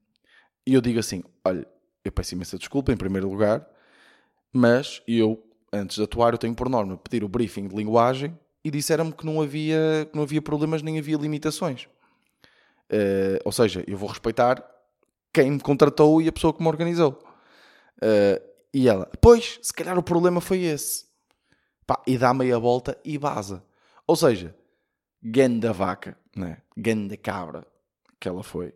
E 0.65 0.74
eu 0.74 0.82
digo 0.82 1.00
assim: 1.00 1.24
olha, 1.43 1.67
eu 2.04 2.12
peço 2.12 2.34
imensa 2.34 2.58
desculpa 2.58 2.91
em 2.91 2.98
primeiro 2.98 3.30
lugar, 3.30 3.67
mas 4.52 5.02
eu, 5.08 5.43
antes 5.72 5.98
de 5.98 6.04
atuar, 6.04 6.34
eu 6.34 6.38
tenho 6.38 6.56
por 6.56 6.69
norma 6.69 6.98
pedir 6.98 7.24
o 7.24 7.30
briefing 7.30 7.67
de 7.67 7.76
linguagem 7.76 8.38
e 8.63 8.72
disseram-me 8.72 9.12
que 9.12 9.26
não 9.26 9.41
havia, 9.41 10.08
que 10.10 10.15
não 10.15 10.24
havia 10.24 10.41
problemas 10.41 10.82
nem 10.82 10.98
havia 10.98 11.17
limitações. 11.17 11.88
Uh, 12.91 13.39
ou 13.43 13.52
seja, 13.52 13.84
eu 13.88 13.98
vou 13.98 14.10
respeitar 14.10 14.63
quem 15.34 15.52
me 15.52 15.60
contratou 15.60 16.22
e 16.22 16.28
a 16.28 16.32
pessoa 16.32 16.54
que 16.54 16.62
me 16.62 16.67
organizou. 16.67 17.19
Uh, 17.98 18.54
e 18.74 18.88
ela, 18.88 19.10
pois, 19.22 19.60
se 19.62 19.74
calhar 19.74 19.98
o 19.98 20.04
problema 20.04 20.41
foi 20.41 20.62
esse. 20.63 21.06
Pá, 21.86 22.02
e 22.08 22.17
dá 22.17 22.34
meia 22.34 22.58
volta 22.60 22.98
e 23.04 23.17
vaza. 23.17 23.63
Ou 24.08 24.15
seja, 24.15 24.56
ganda 25.22 25.72
vaca, 25.72 26.17
né? 26.36 26.58
ganda 26.76 27.15
cabra 27.17 27.65
que 28.19 28.28
ela 28.28 28.43
foi. 28.43 28.74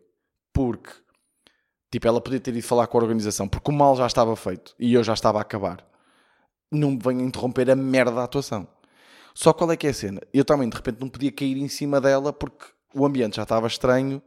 Porque, 0.52 0.90
tipo, 1.90 2.06
ela 2.06 2.20
podia 2.20 2.40
ter 2.40 2.54
ido 2.54 2.66
falar 2.66 2.86
com 2.86 2.98
a 2.98 3.02
organização, 3.02 3.48
porque 3.48 3.70
o 3.70 3.74
mal 3.74 3.96
já 3.96 4.06
estava 4.06 4.34
feito 4.36 4.74
e 4.78 4.94
eu 4.94 5.04
já 5.04 5.14
estava 5.14 5.38
a 5.38 5.42
acabar. 5.42 5.86
Não 6.70 6.92
me 6.92 6.98
venha 6.98 7.24
interromper 7.24 7.70
a 7.70 7.76
merda 7.76 8.12
da 8.12 8.24
atuação. 8.24 8.68
Só 9.34 9.52
qual 9.52 9.70
é 9.72 9.76
que 9.76 9.86
é 9.86 9.90
a 9.90 9.94
cena? 9.94 10.20
Eu 10.32 10.44
também, 10.44 10.68
de 10.68 10.76
repente, 10.76 11.00
não 11.00 11.08
podia 11.08 11.32
cair 11.32 11.56
em 11.56 11.68
cima 11.68 12.00
dela 12.00 12.32
porque 12.32 12.66
o 12.98 13.06
ambiente 13.06 13.36
já 13.36 13.42
estava 13.42 13.66
estranho. 13.66 14.22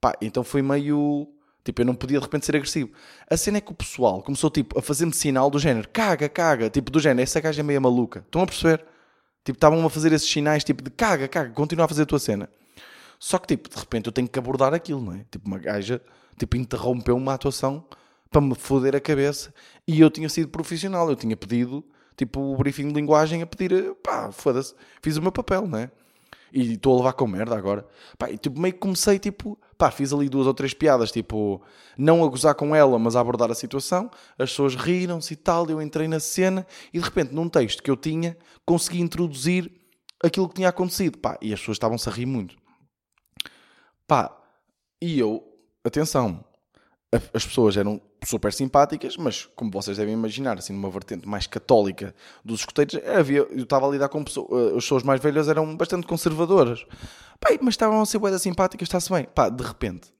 Pá, 0.00 0.14
então 0.20 0.42
foi 0.42 0.62
meio 0.62 1.28
Tipo, 1.64 1.82
eu 1.82 1.86
não 1.86 1.94
podia 1.94 2.18
de 2.18 2.24
repente 2.24 2.46
ser 2.46 2.56
agressivo. 2.56 2.90
A 3.28 3.36
cena 3.36 3.58
é 3.58 3.60
que 3.60 3.70
o 3.70 3.74
pessoal 3.74 4.22
começou 4.22 4.50
tipo, 4.50 4.78
a 4.78 4.82
fazer-me 4.82 5.12
sinal 5.12 5.50
do 5.50 5.58
género, 5.58 5.88
caga, 5.92 6.28
caga, 6.28 6.70
tipo, 6.70 6.90
do 6.90 6.98
género, 6.98 7.22
essa 7.22 7.40
gaja 7.40 7.60
é 7.60 7.62
meio 7.62 7.80
maluca. 7.80 8.20
Estão 8.20 8.42
a 8.42 8.46
perceber? 8.46 8.84
Tipo, 9.44 9.56
estavam 9.56 9.84
a 9.84 9.90
fazer 9.90 10.12
esses 10.12 10.28
sinais, 10.28 10.64
tipo, 10.64 10.82
de 10.82 10.90
caga, 10.90 11.28
caga, 11.28 11.50
continua 11.50 11.84
a 11.84 11.88
fazer 11.88 12.02
a 12.02 12.06
tua 12.06 12.18
cena. 12.18 12.48
Só 13.18 13.38
que, 13.38 13.46
tipo, 13.48 13.68
de 13.68 13.76
repente 13.76 14.06
eu 14.06 14.12
tenho 14.12 14.28
que 14.28 14.38
abordar 14.38 14.72
aquilo, 14.72 15.00
não 15.02 15.12
é? 15.12 15.24
Tipo, 15.30 15.46
uma 15.46 15.58
gaja, 15.58 16.00
tipo, 16.38 16.56
interrompeu 16.56 17.16
uma 17.16 17.34
atuação 17.34 17.84
para 18.30 18.40
me 18.40 18.54
foder 18.54 18.96
a 18.96 19.00
cabeça 19.00 19.52
e 19.86 20.00
eu 20.00 20.10
tinha 20.10 20.28
sido 20.28 20.48
profissional, 20.48 21.10
eu 21.10 21.16
tinha 21.16 21.36
pedido, 21.36 21.84
tipo, 22.16 22.40
o 22.40 22.56
briefing 22.56 22.88
de 22.88 22.94
linguagem 22.94 23.42
a 23.42 23.46
pedir, 23.46 23.94
pá, 24.02 24.32
foda-se, 24.32 24.74
fiz 25.02 25.16
o 25.16 25.22
meu 25.22 25.32
papel, 25.32 25.66
não 25.66 25.78
é? 25.78 25.90
E 26.52 26.74
estou 26.74 26.94
a 26.94 26.96
levar 26.98 27.12
com 27.12 27.26
merda 27.26 27.56
agora. 27.56 27.86
Pá, 28.18 28.30
e 28.30 28.36
tipo, 28.36 28.58
meio 28.58 28.74
que 28.74 28.80
comecei, 28.80 29.18
tipo, 29.18 29.58
pá, 29.78 29.90
fiz 29.90 30.12
ali 30.12 30.28
duas 30.28 30.46
ou 30.46 30.54
três 30.54 30.74
piadas, 30.74 31.10
tipo, 31.12 31.62
não 31.96 32.24
a 32.24 32.28
gozar 32.28 32.54
com 32.54 32.74
ela, 32.74 32.98
mas 32.98 33.16
a 33.16 33.20
abordar 33.20 33.50
a 33.50 33.54
situação. 33.54 34.10
As 34.38 34.50
pessoas 34.50 34.74
riram-se 34.74 35.34
e 35.34 35.36
tal. 35.36 35.68
Eu 35.70 35.80
entrei 35.80 36.08
na 36.08 36.20
cena 36.20 36.66
e 36.92 36.98
de 36.98 37.04
repente, 37.04 37.34
num 37.34 37.48
texto 37.48 37.82
que 37.82 37.90
eu 37.90 37.96
tinha, 37.96 38.36
consegui 38.64 39.00
introduzir 39.00 39.70
aquilo 40.22 40.48
que 40.48 40.56
tinha 40.56 40.68
acontecido. 40.68 41.18
Pá, 41.18 41.38
e 41.40 41.52
as 41.52 41.60
pessoas 41.60 41.76
estavam-se 41.76 42.08
a 42.08 42.12
rir 42.12 42.26
muito. 42.26 42.56
Pá, 44.06 44.36
e 45.00 45.18
eu, 45.18 45.42
atenção, 45.84 46.44
as 47.32 47.44
pessoas 47.44 47.76
eram 47.76 48.00
super 48.24 48.52
simpáticas, 48.52 49.16
mas 49.16 49.48
como 49.56 49.70
vocês 49.70 49.96
devem 49.96 50.14
imaginar, 50.14 50.58
assim, 50.58 50.72
numa 50.72 50.90
vertente 50.90 51.26
mais 51.26 51.46
católica 51.46 52.14
dos 52.44 52.60
escuteiros, 52.60 52.96
havia, 53.06 53.38
eu 53.38 53.62
estava 53.62 53.88
a 53.88 53.90
lidar 53.90 54.08
com 54.08 54.22
pessoas, 54.22 54.48
eh, 54.50 54.76
as 54.76 54.84
pessoas 54.84 55.02
mais 55.02 55.20
velhas 55.20 55.48
eram 55.48 55.76
bastante 55.76 56.06
conservadoras. 56.06 56.84
Pá, 57.38 57.48
mas 57.60 57.74
estavam 57.74 58.00
a 58.00 58.06
ser 58.06 58.18
boas 58.18 58.40
simpáticas, 58.42 58.86
está-se 58.86 59.10
bem. 59.10 59.24
Pá, 59.24 59.48
de 59.48 59.64
repente, 59.64 60.12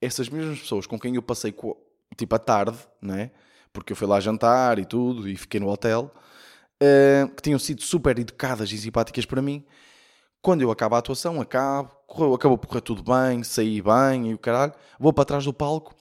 essas 0.00 0.28
mesmas 0.28 0.60
pessoas 0.60 0.86
com 0.86 0.98
quem 0.98 1.14
eu 1.14 1.22
passei, 1.22 1.54
tipo, 2.16 2.34
à 2.34 2.38
tarde, 2.38 2.78
né? 3.00 3.30
Porque 3.72 3.92
eu 3.92 3.96
fui 3.96 4.06
lá 4.06 4.20
jantar 4.20 4.78
e 4.78 4.84
tudo, 4.84 5.28
e 5.28 5.36
fiquei 5.36 5.60
no 5.60 5.68
hotel, 5.68 6.12
uh, 6.82 7.28
que 7.34 7.42
tinham 7.42 7.58
sido 7.58 7.82
super 7.82 8.18
educadas 8.18 8.70
e 8.72 8.78
simpáticas 8.78 9.24
para 9.24 9.40
mim, 9.40 9.64
quando 10.42 10.62
eu 10.62 10.70
acabo 10.70 10.94
a 10.94 10.98
atuação, 10.98 11.40
acabo, 11.40 11.90
acabou 12.34 12.58
por 12.58 12.66
correr 12.66 12.80
tudo 12.80 13.02
bem, 13.02 13.42
saí 13.44 13.80
bem 13.80 14.30
e 14.30 14.34
o 14.34 14.38
caralho, 14.38 14.72
vou 14.98 15.12
para 15.12 15.24
trás 15.24 15.44
do 15.44 15.52
palco 15.52 15.94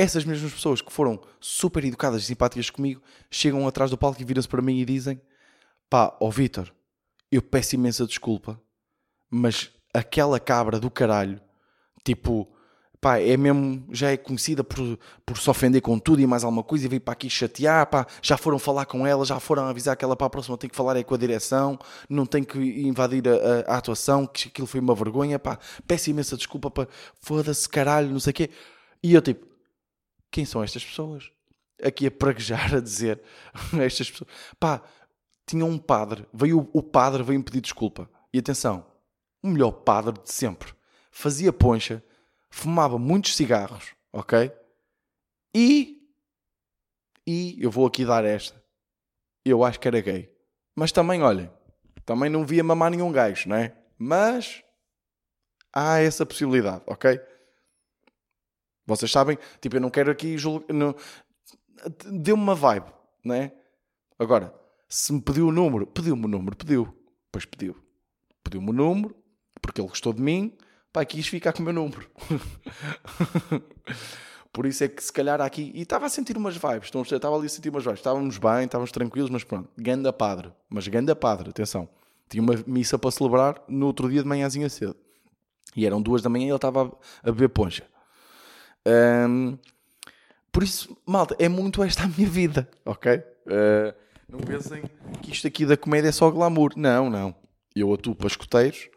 essas 0.00 0.24
mesmas 0.24 0.52
pessoas 0.52 0.80
que 0.80 0.90
foram 0.90 1.20
super 1.38 1.84
educadas 1.84 2.22
e 2.22 2.26
simpáticas 2.26 2.70
comigo 2.70 3.02
chegam 3.30 3.68
atrás 3.68 3.90
do 3.90 3.98
palco 3.98 4.20
e 4.20 4.24
viram-se 4.24 4.48
para 4.48 4.62
mim 4.62 4.78
e 4.78 4.84
dizem: 4.84 5.20
pá, 5.90 6.16
ó 6.18 6.28
oh 6.28 6.30
Vitor, 6.30 6.72
eu 7.30 7.42
peço 7.42 7.74
imensa 7.74 8.06
desculpa, 8.06 8.58
mas 9.28 9.70
aquela 9.92 10.40
cabra 10.40 10.80
do 10.80 10.90
caralho, 10.90 11.38
tipo, 12.02 12.50
pá, 12.98 13.20
é 13.20 13.36
mesmo, 13.36 13.84
já 13.90 14.10
é 14.10 14.16
conhecida 14.16 14.64
por, 14.64 14.98
por 15.26 15.36
se 15.36 15.50
ofender 15.50 15.82
com 15.82 15.98
tudo 15.98 16.22
e 16.22 16.26
mais 16.26 16.44
alguma 16.44 16.62
coisa 16.62 16.86
e 16.86 16.88
veio 16.88 17.02
para 17.02 17.12
aqui 17.12 17.28
chatear, 17.28 17.86
pá, 17.86 18.06
já 18.22 18.38
foram 18.38 18.58
falar 18.58 18.86
com 18.86 19.06
ela, 19.06 19.26
já 19.26 19.38
foram 19.38 19.66
avisar 19.66 19.98
que 19.98 20.04
ela 20.04 20.16
para 20.16 20.28
a 20.28 20.30
próxima 20.30 20.56
tem 20.56 20.70
que 20.70 20.76
falar 20.76 20.96
é 20.96 21.02
com 21.02 21.14
a 21.14 21.18
direção, 21.18 21.78
não 22.08 22.24
tem 22.24 22.42
que 22.42 22.58
invadir 22.58 23.28
a, 23.28 23.32
a, 23.32 23.74
a 23.74 23.76
atuação, 23.76 24.26
que 24.26 24.48
aquilo 24.48 24.66
foi 24.66 24.80
uma 24.80 24.94
vergonha, 24.94 25.38
pá, 25.38 25.58
peço 25.86 26.08
imensa 26.08 26.38
desculpa, 26.38 26.70
pá, 26.70 26.88
foda-se 27.20 27.68
caralho, 27.68 28.08
não 28.08 28.20
sei 28.20 28.30
o 28.30 28.34
quê. 28.34 28.50
E 29.02 29.14
eu 29.14 29.22
tipo, 29.22 29.49
quem 30.30 30.44
são 30.44 30.62
estas 30.62 30.84
pessoas? 30.84 31.30
Aqui 31.82 32.06
a 32.06 32.10
praguejar, 32.10 32.74
a 32.76 32.80
dizer, 32.80 33.20
estas 33.80 34.10
pessoas, 34.10 34.30
pá, 34.58 34.82
tinha 35.46 35.64
um 35.64 35.78
padre, 35.78 36.26
veio 36.32 36.68
o 36.72 36.82
padre, 36.82 37.22
veio-me 37.22 37.44
pedir 37.44 37.60
desculpa. 37.60 38.08
E 38.32 38.38
atenção, 38.38 38.86
o 39.42 39.48
melhor 39.48 39.72
padre 39.72 40.14
de 40.22 40.32
sempre. 40.32 40.72
Fazia 41.10 41.52
poncha, 41.52 42.02
fumava 42.48 42.98
muitos 42.98 43.34
cigarros, 43.34 43.94
ok? 44.12 44.52
E. 45.54 45.96
E 47.26 47.56
eu 47.60 47.70
vou 47.70 47.86
aqui 47.86 48.04
dar 48.04 48.24
esta. 48.24 48.62
Eu 49.44 49.64
acho 49.64 49.80
que 49.80 49.88
era 49.88 50.00
gay. 50.00 50.32
Mas 50.74 50.92
também, 50.92 51.22
olhem, 51.22 51.50
também 52.04 52.30
não 52.30 52.46
via 52.46 52.62
mamar 52.62 52.90
nenhum 52.90 53.10
gajo, 53.10 53.48
não 53.48 53.56
é? 53.56 53.76
Mas. 53.98 54.62
Há 55.72 55.98
essa 55.98 56.26
possibilidade, 56.26 56.82
ok? 56.86 57.20
Vocês 58.86 59.10
sabem, 59.10 59.38
tipo, 59.60 59.76
eu 59.76 59.80
não 59.80 59.90
quero 59.90 60.10
aqui 60.10 60.36
julgar. 60.36 60.66
Deu-me 62.10 62.42
uma 62.42 62.54
vibe, 62.54 62.86
não 63.24 63.34
é? 63.34 63.52
Agora, 64.18 64.54
se 64.88 65.12
me 65.12 65.20
pediu 65.20 65.48
o 65.48 65.52
número, 65.52 65.86
pediu-me 65.86 66.24
o 66.24 66.28
número, 66.28 66.56
pediu. 66.56 66.94
Pois 67.30 67.44
pediu. 67.44 67.76
Pediu-me 68.42 68.70
o 68.70 68.72
número, 68.72 69.14
porque 69.62 69.80
ele 69.80 69.88
gostou 69.88 70.12
de 70.12 70.20
mim, 70.20 70.56
pá, 70.92 71.04
quis 71.04 71.26
ficar 71.26 71.52
com 71.52 71.60
o 71.60 71.64
meu 71.64 71.72
número. 71.72 72.08
Por 74.52 74.66
isso 74.66 74.82
é 74.82 74.88
que 74.88 75.02
se 75.02 75.12
calhar 75.12 75.40
aqui. 75.40 75.70
E 75.74 75.82
estava 75.82 76.06
a 76.06 76.08
sentir 76.08 76.36
umas 76.36 76.56
vibes, 76.56 76.90
estava 77.12 77.36
ali 77.36 77.46
a 77.46 77.48
sentir 77.48 77.68
umas 77.68 77.84
vibes. 77.84 78.00
Estávamos 78.00 78.36
bem, 78.36 78.64
estávamos 78.64 78.90
tranquilos, 78.90 79.30
mas 79.30 79.44
pronto, 79.44 79.68
ganda 79.78 80.12
padre. 80.12 80.52
Mas 80.68 80.88
ganda 80.88 81.14
padre, 81.14 81.50
atenção. 81.50 81.88
Tinha 82.28 82.42
uma 82.42 82.54
missa 82.66 82.98
para 82.98 83.10
celebrar 83.10 83.62
no 83.68 83.86
outro 83.86 84.10
dia 84.10 84.22
de 84.22 84.28
manhãzinha 84.28 84.68
cedo. 84.68 84.96
E 85.76 85.86
eram 85.86 86.02
duas 86.02 86.20
da 86.20 86.28
manhã 86.28 86.46
e 86.46 86.48
ele 86.48 86.56
estava 86.56 86.92
a 87.22 87.30
beber 87.30 87.50
poncha. 87.50 87.84
Um, 88.86 89.58
por 90.52 90.62
isso, 90.62 90.96
malta, 91.06 91.36
é 91.38 91.48
muito 91.48 91.82
esta 91.82 92.04
a 92.04 92.08
minha 92.08 92.28
vida, 92.28 92.68
ok? 92.84 93.16
Uh, 93.16 93.94
não 94.28 94.40
pensem 94.40 94.82
que 95.22 95.32
isto 95.32 95.46
aqui 95.46 95.66
da 95.66 95.76
comédia 95.76 96.08
é 96.08 96.12
só 96.12 96.30
glamour. 96.30 96.72
Não, 96.76 97.10
não. 97.10 97.34
Eu 97.74 97.92
atuo 97.92 98.14
para 98.14 98.26
escuteiros 98.26 98.88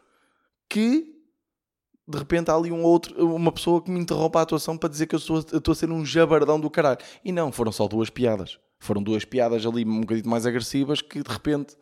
que 0.68 1.12
de 2.06 2.18
repente 2.18 2.50
há 2.50 2.54
ali 2.54 2.70
um 2.70 2.82
outro, 2.82 3.34
uma 3.34 3.50
pessoa 3.50 3.82
que 3.82 3.90
me 3.90 3.98
interrompe 3.98 4.36
a 4.36 4.42
atuação 4.42 4.76
para 4.76 4.88
dizer 4.88 5.06
que 5.06 5.14
eu 5.14 5.18
estou, 5.18 5.44
eu 5.52 5.58
estou 5.58 5.72
a 5.72 5.74
ser 5.74 5.90
um 5.90 6.04
jabardão 6.04 6.60
do 6.60 6.70
caralho. 6.70 6.98
E 7.24 7.32
não, 7.32 7.50
foram 7.50 7.72
só 7.72 7.88
duas 7.88 8.10
piadas. 8.10 8.58
Foram 8.78 9.02
duas 9.02 9.24
piadas 9.24 9.64
ali 9.64 9.84
um 9.84 10.00
bocadinho 10.02 10.28
mais 10.28 10.46
agressivas 10.46 11.00
que 11.00 11.22
de 11.22 11.30
repente. 11.30 11.76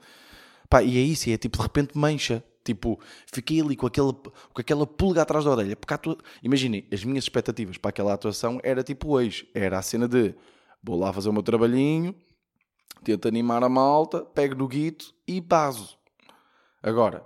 Pá, 0.68 0.82
e 0.82 0.96
é 0.96 1.00
isso, 1.00 1.28
é 1.28 1.36
tipo 1.36 1.58
de 1.58 1.62
repente 1.62 1.98
mancha. 1.98 2.42
Tipo, 2.64 2.98
fiquei 3.32 3.60
ali 3.60 3.74
com, 3.74 3.86
aquele, 3.86 4.12
com 4.12 4.60
aquela 4.60 4.86
pulga 4.86 5.22
atrás 5.22 5.44
da 5.44 5.50
orelha. 5.50 5.76
Porque 5.76 5.94
atua... 5.94 6.16
imaginem, 6.42 6.86
as 6.92 7.04
minhas 7.04 7.24
expectativas 7.24 7.76
para 7.76 7.90
aquela 7.90 8.12
atuação 8.12 8.60
era 8.62 8.82
tipo 8.82 9.12
hoje. 9.12 9.48
Era 9.54 9.78
a 9.78 9.82
cena 9.82 10.06
de 10.06 10.34
vou 10.82 10.98
lá 10.98 11.12
fazer 11.12 11.28
o 11.28 11.32
meu 11.32 11.42
trabalhinho, 11.42 12.14
tento 13.04 13.28
animar 13.28 13.62
a 13.62 13.68
malta, 13.68 14.24
pego 14.24 14.56
no 14.56 14.66
guito 14.66 15.14
e 15.26 15.40
baso. 15.40 15.96
Agora, 16.82 17.24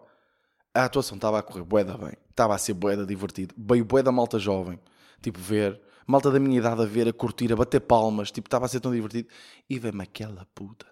a 0.75 0.85
atuação 0.85 1.16
estava 1.16 1.38
a 1.38 1.42
correr 1.42 1.64
boeda 1.64 1.96
bem, 1.96 2.12
estava 2.29 2.55
a 2.55 2.59
ser 2.59 2.75
boeda 2.75 3.07
divertido, 3.07 3.55
veio 3.57 3.85
boeda 3.85 4.12
malta 4.12 4.38
jovem, 4.38 4.79
tipo 5.22 5.38
ver, 5.38 5.81
malta 6.07 6.31
da 6.31 6.38
minha 6.38 6.59
idade 6.59 6.83
a 6.83 6.85
ver, 6.85 7.09
a 7.09 7.12
curtir, 7.12 7.51
a 7.53 7.57
bater 7.57 7.81
palmas, 7.81 8.31
tipo 8.31 8.46
estava 8.46 8.66
a 8.66 8.68
ser 8.68 8.81
tão 8.81 8.92
divertido, 8.92 9.29
e 9.68 9.79
vem-me 9.79 10.03
aquela 10.03 10.46
puta. 10.55 10.87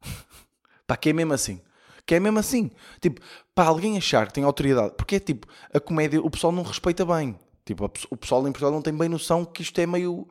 Pá, 0.86 0.96
que 0.96 1.10
é 1.10 1.12
mesmo 1.12 1.32
assim. 1.32 1.60
Que 2.06 2.14
é 2.14 2.20
mesmo 2.20 2.38
assim. 2.38 2.70
Tipo, 3.00 3.20
para 3.54 3.68
alguém 3.68 3.96
achar 3.98 4.26
que 4.28 4.34
tem 4.34 4.44
autoridade, 4.44 4.94
porque 4.96 5.16
é 5.16 5.20
tipo, 5.20 5.46
a 5.74 5.80
comédia, 5.80 6.20
o 6.20 6.30
pessoal 6.30 6.52
não 6.52 6.62
respeita 6.62 7.04
bem. 7.04 7.36
Tipo, 7.64 7.90
o 8.10 8.16
pessoal 8.16 8.42
em 8.42 8.52
Portugal 8.52 8.70
não 8.70 8.80
tem 8.80 8.96
bem 8.96 9.08
noção 9.08 9.44
que 9.44 9.62
isto 9.62 9.78
é 9.80 9.86
meio. 9.86 10.28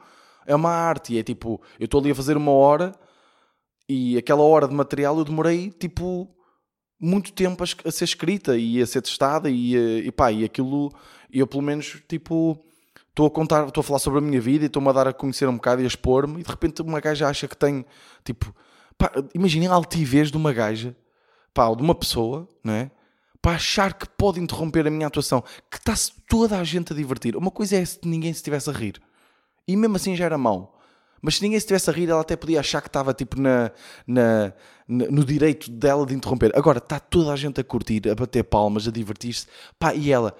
É 0.47 0.55
uma 0.55 0.71
arte. 0.71 1.13
E 1.13 1.19
é 1.19 1.23
tipo, 1.23 1.61
eu 1.79 1.85
estou 1.85 1.99
ali 1.99 2.11
a 2.11 2.15
fazer 2.15 2.37
uma 2.37 2.51
hora 2.51 2.93
e 3.87 4.17
aquela 4.17 4.41
hora 4.41 4.67
de 4.67 4.73
material 4.73 5.17
eu 5.17 5.25
demorei 5.25 5.69
tipo 5.69 6.29
muito 6.99 7.31
tempo 7.33 7.63
a, 7.63 7.91
ser 7.91 8.03
escrita 8.03 8.57
e 8.57 8.81
a 8.81 8.85
ser 8.85 9.01
testada 9.01 9.49
e, 9.49 9.75
eh, 9.75 10.07
e 10.07 10.11
pá, 10.11 10.31
e 10.31 10.43
aquilo 10.43 10.91
eu 11.31 11.45
pelo 11.45 11.61
menos 11.61 12.01
tipo 12.07 12.59
estou 13.09 13.27
a 13.27 13.31
contar, 13.31 13.67
estou 13.67 13.81
a 13.81 13.83
falar 13.83 13.99
sobre 13.99 14.19
a 14.19 14.21
minha 14.21 14.41
vida 14.41 14.65
e 14.65 14.67
estou-me 14.67 14.89
a 14.89 14.91
dar 14.91 15.07
a 15.07 15.13
conhecer 15.13 15.47
um 15.47 15.55
bocado 15.55 15.81
e 15.81 15.85
a 15.85 15.87
expor-me 15.87 16.39
e 16.39 16.43
de 16.43 16.49
repente 16.49 16.81
uma 16.81 16.99
gaja 16.99 17.27
acha 17.27 17.47
que 17.47 17.55
tem 17.55 17.85
tipo, 18.23 18.53
imaginem 19.33 19.67
a 19.67 19.73
altivez 19.73 20.31
de 20.31 20.37
uma 20.37 20.51
gaja, 20.51 20.95
pá, 21.55 21.67
ou 21.67 21.75
de 21.75 21.81
uma 21.81 21.95
pessoa, 21.95 22.47
não 22.63 22.73
é? 22.73 22.91
Para 23.41 23.55
achar 23.55 23.93
que 23.93 24.07
pode 24.09 24.39
interromper 24.39 24.85
a 24.85 24.91
minha 24.91 25.07
atuação, 25.07 25.41
que 25.71 25.77
está-se 25.77 26.11
toda 26.27 26.59
a 26.59 26.63
gente 26.63 26.91
a 26.91 26.95
divertir. 26.95 27.35
Uma 27.35 27.49
coisa 27.49 27.77
é 27.77 27.85
se 27.85 27.99
ninguém 28.03 28.33
se 28.33 28.39
estivesse 28.39 28.69
a 28.69 28.73
rir. 28.73 29.01
E 29.67 29.75
mesmo 29.75 29.95
assim 29.95 30.15
já 30.15 30.25
era 30.25 30.37
mau. 30.37 30.77
Mas 31.21 31.37
se 31.37 31.43
ninguém 31.43 31.57
estivesse 31.57 31.89
a 31.89 31.93
rir, 31.93 32.09
ela 32.09 32.21
até 32.21 32.35
podia 32.35 32.59
achar 32.59 32.81
que 32.81 32.87
estava 32.87 33.13
tipo 33.13 33.39
na, 33.39 33.71
na, 34.05 34.53
na, 34.87 35.05
no 35.07 35.23
direito 35.23 35.71
dela 35.71 36.05
de 36.05 36.13
interromper. 36.13 36.51
Agora 36.55 36.79
está 36.79 36.99
toda 36.99 37.31
a 37.31 37.35
gente 37.35 37.61
a 37.61 37.63
curtir, 37.63 38.07
a 38.09 38.15
bater 38.15 38.43
palmas, 38.43 38.87
a 38.87 38.91
divertir-se. 38.91 39.47
Pá, 39.79 39.95
e 39.95 40.11
ela, 40.11 40.35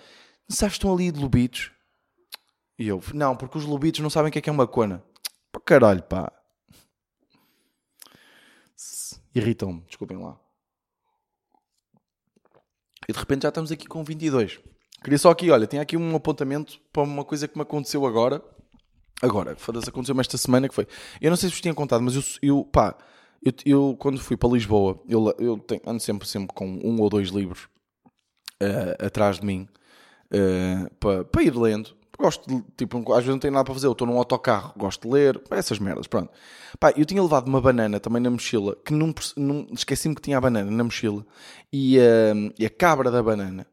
sabes, 0.49 0.75
estão 0.75 0.93
ali 0.93 1.12
de 1.12 1.19
lobitos? 1.19 1.71
E 2.78 2.88
eu, 2.88 3.01
não, 3.13 3.36
porque 3.36 3.58
os 3.58 3.65
lobitos 3.65 4.01
não 4.01 4.10
sabem 4.10 4.30
o 4.30 4.32
que 4.32 4.39
é 4.39 4.41
que 4.41 4.49
é 4.49 4.54
uma 4.54 4.67
cona. 4.67 5.04
Pá, 5.51 5.60
caralho, 5.63 6.04
pá. 6.04 6.32
Irritam-me, 9.34 9.82
desculpem 9.88 10.17
lá. 10.17 10.45
E 13.08 13.13
de 13.13 13.20
repente 13.20 13.44
já 13.44 13.50
estamos 13.50 13.72
aqui 13.72 13.88
com 13.88 14.04
22. 14.04 14.60
Queria 15.04 15.20
só 15.20 15.30
aqui, 15.30 15.52
olha, 15.52 15.68
tem 15.68 15.80
aqui 15.80 15.96
um 15.96 16.15
apontamento 16.15 16.80
para 16.91 17.04
uma 17.04 17.24
coisa 17.24 17.48
que 17.48 17.56
me 17.58 17.62
aconteceu 17.62 18.06
agora 18.06 18.41
Agora, 19.22 19.56
foda-se, 19.56 19.89
aconteceu-me 19.89 20.22
esta 20.22 20.38
semana 20.38 20.68
que 20.68 20.76
foi. 20.76 20.88
Eu 21.22 21.30
não 21.30 21.38
sei 21.38 21.50
se 21.50 21.56
vos 21.56 21.62
tinha 21.62 21.74
contado, 21.74 22.02
mas 22.02 22.15
eu, 22.15 22.24
eu 22.41 22.65
pá, 22.65 22.96
eu, 23.41 23.54
eu 23.65 23.98
quando 23.98 24.20
fui 24.20 24.36
para 24.36 24.50
Lisboa, 24.50 25.02
eu, 25.08 25.34
eu 25.39 25.58
tenho, 25.58 25.82
ando 25.86 26.02
sempre, 26.02 26.28
sempre 26.28 26.54
com 26.54 26.68
um 26.68 27.00
ou 27.02 27.10
dois 27.10 27.30
livros 27.30 27.70
uh, 28.62 29.06
atrás 29.06 29.39
de 29.39 29.46
mim 29.46 29.68
uh, 30.34 30.94
para, 31.00 31.24
para 31.24 31.44
ir 31.44 31.56
lendo. 31.56 31.96
Gosto 32.17 32.47
de, 32.47 32.63
tipo, 32.78 32.97
às 33.12 33.17
vezes 33.17 33.30
não 33.30 33.39
tenho 33.39 33.54
nada 33.54 33.65
para 33.65 33.73
fazer, 33.73 33.88
eu 33.88 33.91
estou 33.91 34.08
num 34.08 34.17
autocarro, 34.17 34.73
gosto 34.78 35.08
de 35.08 35.13
ler, 35.13 35.41
essas 35.51 35.80
merdas, 35.80 36.08
pronto. 36.08 36.32
Pá, 36.80 36.93
eu 36.95 37.06
tinha 37.06 37.21
levado 37.21 37.47
uma 37.47 37.60
banana 37.60 37.99
também 37.99 38.21
na 38.21 38.30
mochila, 38.30 38.75
que 38.86 38.93
não, 38.93 39.13
não 39.36 39.67
esqueci-me 39.73 40.15
que 40.15 40.21
tinha 40.21 40.38
a 40.38 40.41
banana 40.41 40.69
na 40.71 40.84
mochila, 40.84 41.25
e, 41.71 41.97
uh, 41.97 42.54
e 42.58 42.65
a 42.65 42.69
cabra 42.69 43.12
da 43.12 43.21
banana 43.21 43.67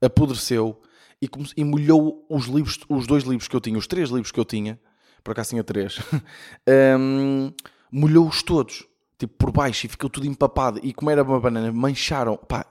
apodreceu 0.00 0.80
e, 1.20 1.28
e 1.56 1.64
molhou 1.64 2.24
os 2.28 2.46
livros, 2.46 2.78
os 2.88 3.06
dois 3.06 3.24
livros 3.24 3.48
que 3.48 3.56
eu 3.56 3.60
tinha, 3.60 3.76
os 3.76 3.86
três 3.86 4.08
livros 4.08 4.30
que 4.30 4.40
eu 4.40 4.44
tinha, 4.44 4.80
por 5.22 5.32
acaso 5.32 5.50
tinha 5.50 5.64
três, 5.64 5.98
um, 6.98 7.52
molhou-os 7.90 8.42
todos, 8.42 8.86
tipo 9.18 9.34
por 9.36 9.52
baixo, 9.52 9.86
e 9.86 9.88
ficou 9.88 10.08
tudo 10.08 10.26
empapado. 10.26 10.80
E 10.82 10.92
como 10.94 11.10
era 11.10 11.22
uma 11.22 11.40
banana, 11.40 11.70
mancharam, 11.72 12.36
pá. 12.36 12.66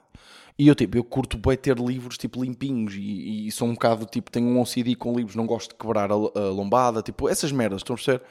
E 0.59 0.67
eu, 0.67 0.75
tipo, 0.75 0.97
eu 0.97 1.03
curto 1.03 1.37
bem 1.37 1.55
ter 1.55 1.79
livros, 1.79 2.17
tipo, 2.17 2.43
limpinhos, 2.43 2.93
e, 2.93 3.47
e 3.47 3.51
sou 3.51 3.67
um 3.67 3.73
bocado, 3.73 4.05
tipo, 4.05 4.29
tenho 4.29 4.45
um 4.47 4.59
OCD 4.59 4.93
com 4.95 5.15
livros, 5.15 5.35
não 5.35 5.45
gosto 5.45 5.69
de 5.69 5.75
quebrar 5.75 6.11
a, 6.11 6.15
a 6.15 6.49
lombada, 6.51 7.01
tipo, 7.01 7.29
essas 7.29 7.51
merdas, 7.51 7.79
estão 7.79 7.93
a 7.93 7.97
perceber? 7.97 8.21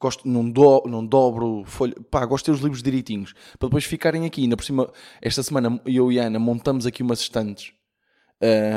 Gosto, 0.00 0.28
não, 0.28 0.48
do, 0.48 0.84
não 0.86 1.04
dobro 1.04 1.64
folha, 1.66 1.94
pá, 2.10 2.24
gosto 2.26 2.44
de 2.44 2.52
ter 2.52 2.56
os 2.56 2.62
livros 2.62 2.82
direitinhos, 2.82 3.32
para 3.58 3.68
depois 3.68 3.84
ficarem 3.84 4.24
aqui. 4.24 4.42
Ainda 4.42 4.56
por 4.56 4.64
cima, 4.64 4.88
esta 5.20 5.42
semana, 5.42 5.80
eu 5.84 6.12
e 6.12 6.20
a 6.20 6.24
Ana 6.24 6.38
montamos 6.38 6.86
aqui 6.86 7.02
umas 7.02 7.20
estantes 7.20 7.72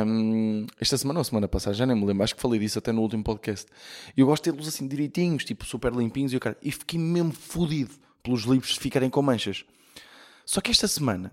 um, 0.05 0.65
esta 0.79 0.97
semana 0.97 1.19
ou 1.19 1.23
semana 1.23 1.47
passada, 1.47 1.75
já 1.75 1.85
nem 1.85 1.95
me 1.95 2.05
lembro, 2.05 2.23
acho 2.23 2.35
que 2.35 2.41
falei 2.41 2.59
disso 2.59 2.79
até 2.79 2.91
no 2.91 3.01
último 3.01 3.23
podcast. 3.23 3.67
Eu 4.15 4.25
gosto 4.25 4.43
de 4.43 4.51
tê-los 4.51 4.67
assim 4.67 4.87
direitinhos, 4.87 5.43
tipo 5.43 5.65
super 5.65 5.93
limpinhos, 5.93 6.33
e, 6.33 6.39
cara, 6.39 6.57
e 6.61 6.71
fiquei 6.71 6.99
mesmo 6.99 7.33
fodido 7.33 7.91
pelos 8.23 8.43
livros 8.43 8.77
ficarem 8.77 9.09
com 9.09 9.21
manchas. 9.21 9.65
Só 10.45 10.61
que 10.61 10.71
esta 10.71 10.87
semana 10.87 11.31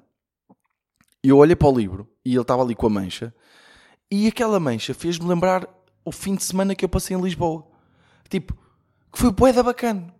eu 1.28 1.38
olhei 1.38 1.56
para 1.56 1.68
o 1.68 1.76
livro 1.76 2.08
e 2.24 2.32
ele 2.32 2.40
estava 2.40 2.62
ali 2.62 2.74
com 2.74 2.86
a 2.86 2.90
mancha, 2.90 3.34
e 4.10 4.26
aquela 4.26 4.60
mancha 4.60 4.94
fez-me 4.94 5.26
lembrar 5.26 5.68
o 6.04 6.12
fim 6.12 6.34
de 6.34 6.44
semana 6.44 6.74
que 6.74 6.84
eu 6.84 6.88
passei 6.88 7.16
em 7.16 7.20
Lisboa. 7.20 7.66
Tipo, 8.28 8.54
que 9.12 9.18
foi 9.18 9.32
boeda 9.32 9.62
bacana. 9.62 10.14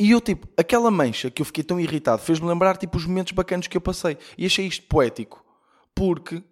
E 0.00 0.10
eu, 0.10 0.20
tipo, 0.20 0.48
aquela 0.56 0.90
mancha 0.90 1.30
que 1.30 1.42
eu 1.42 1.46
fiquei 1.46 1.62
tão 1.62 1.78
irritado 1.78 2.22
fez-me 2.22 2.48
lembrar, 2.48 2.76
tipo, 2.76 2.96
os 2.96 3.06
momentos 3.06 3.32
bacanos 3.32 3.66
que 3.66 3.76
eu 3.76 3.80
passei. 3.80 4.16
E 4.36 4.46
achei 4.46 4.66
isto 4.66 4.86
poético. 4.86 5.44
Porque 5.94 6.42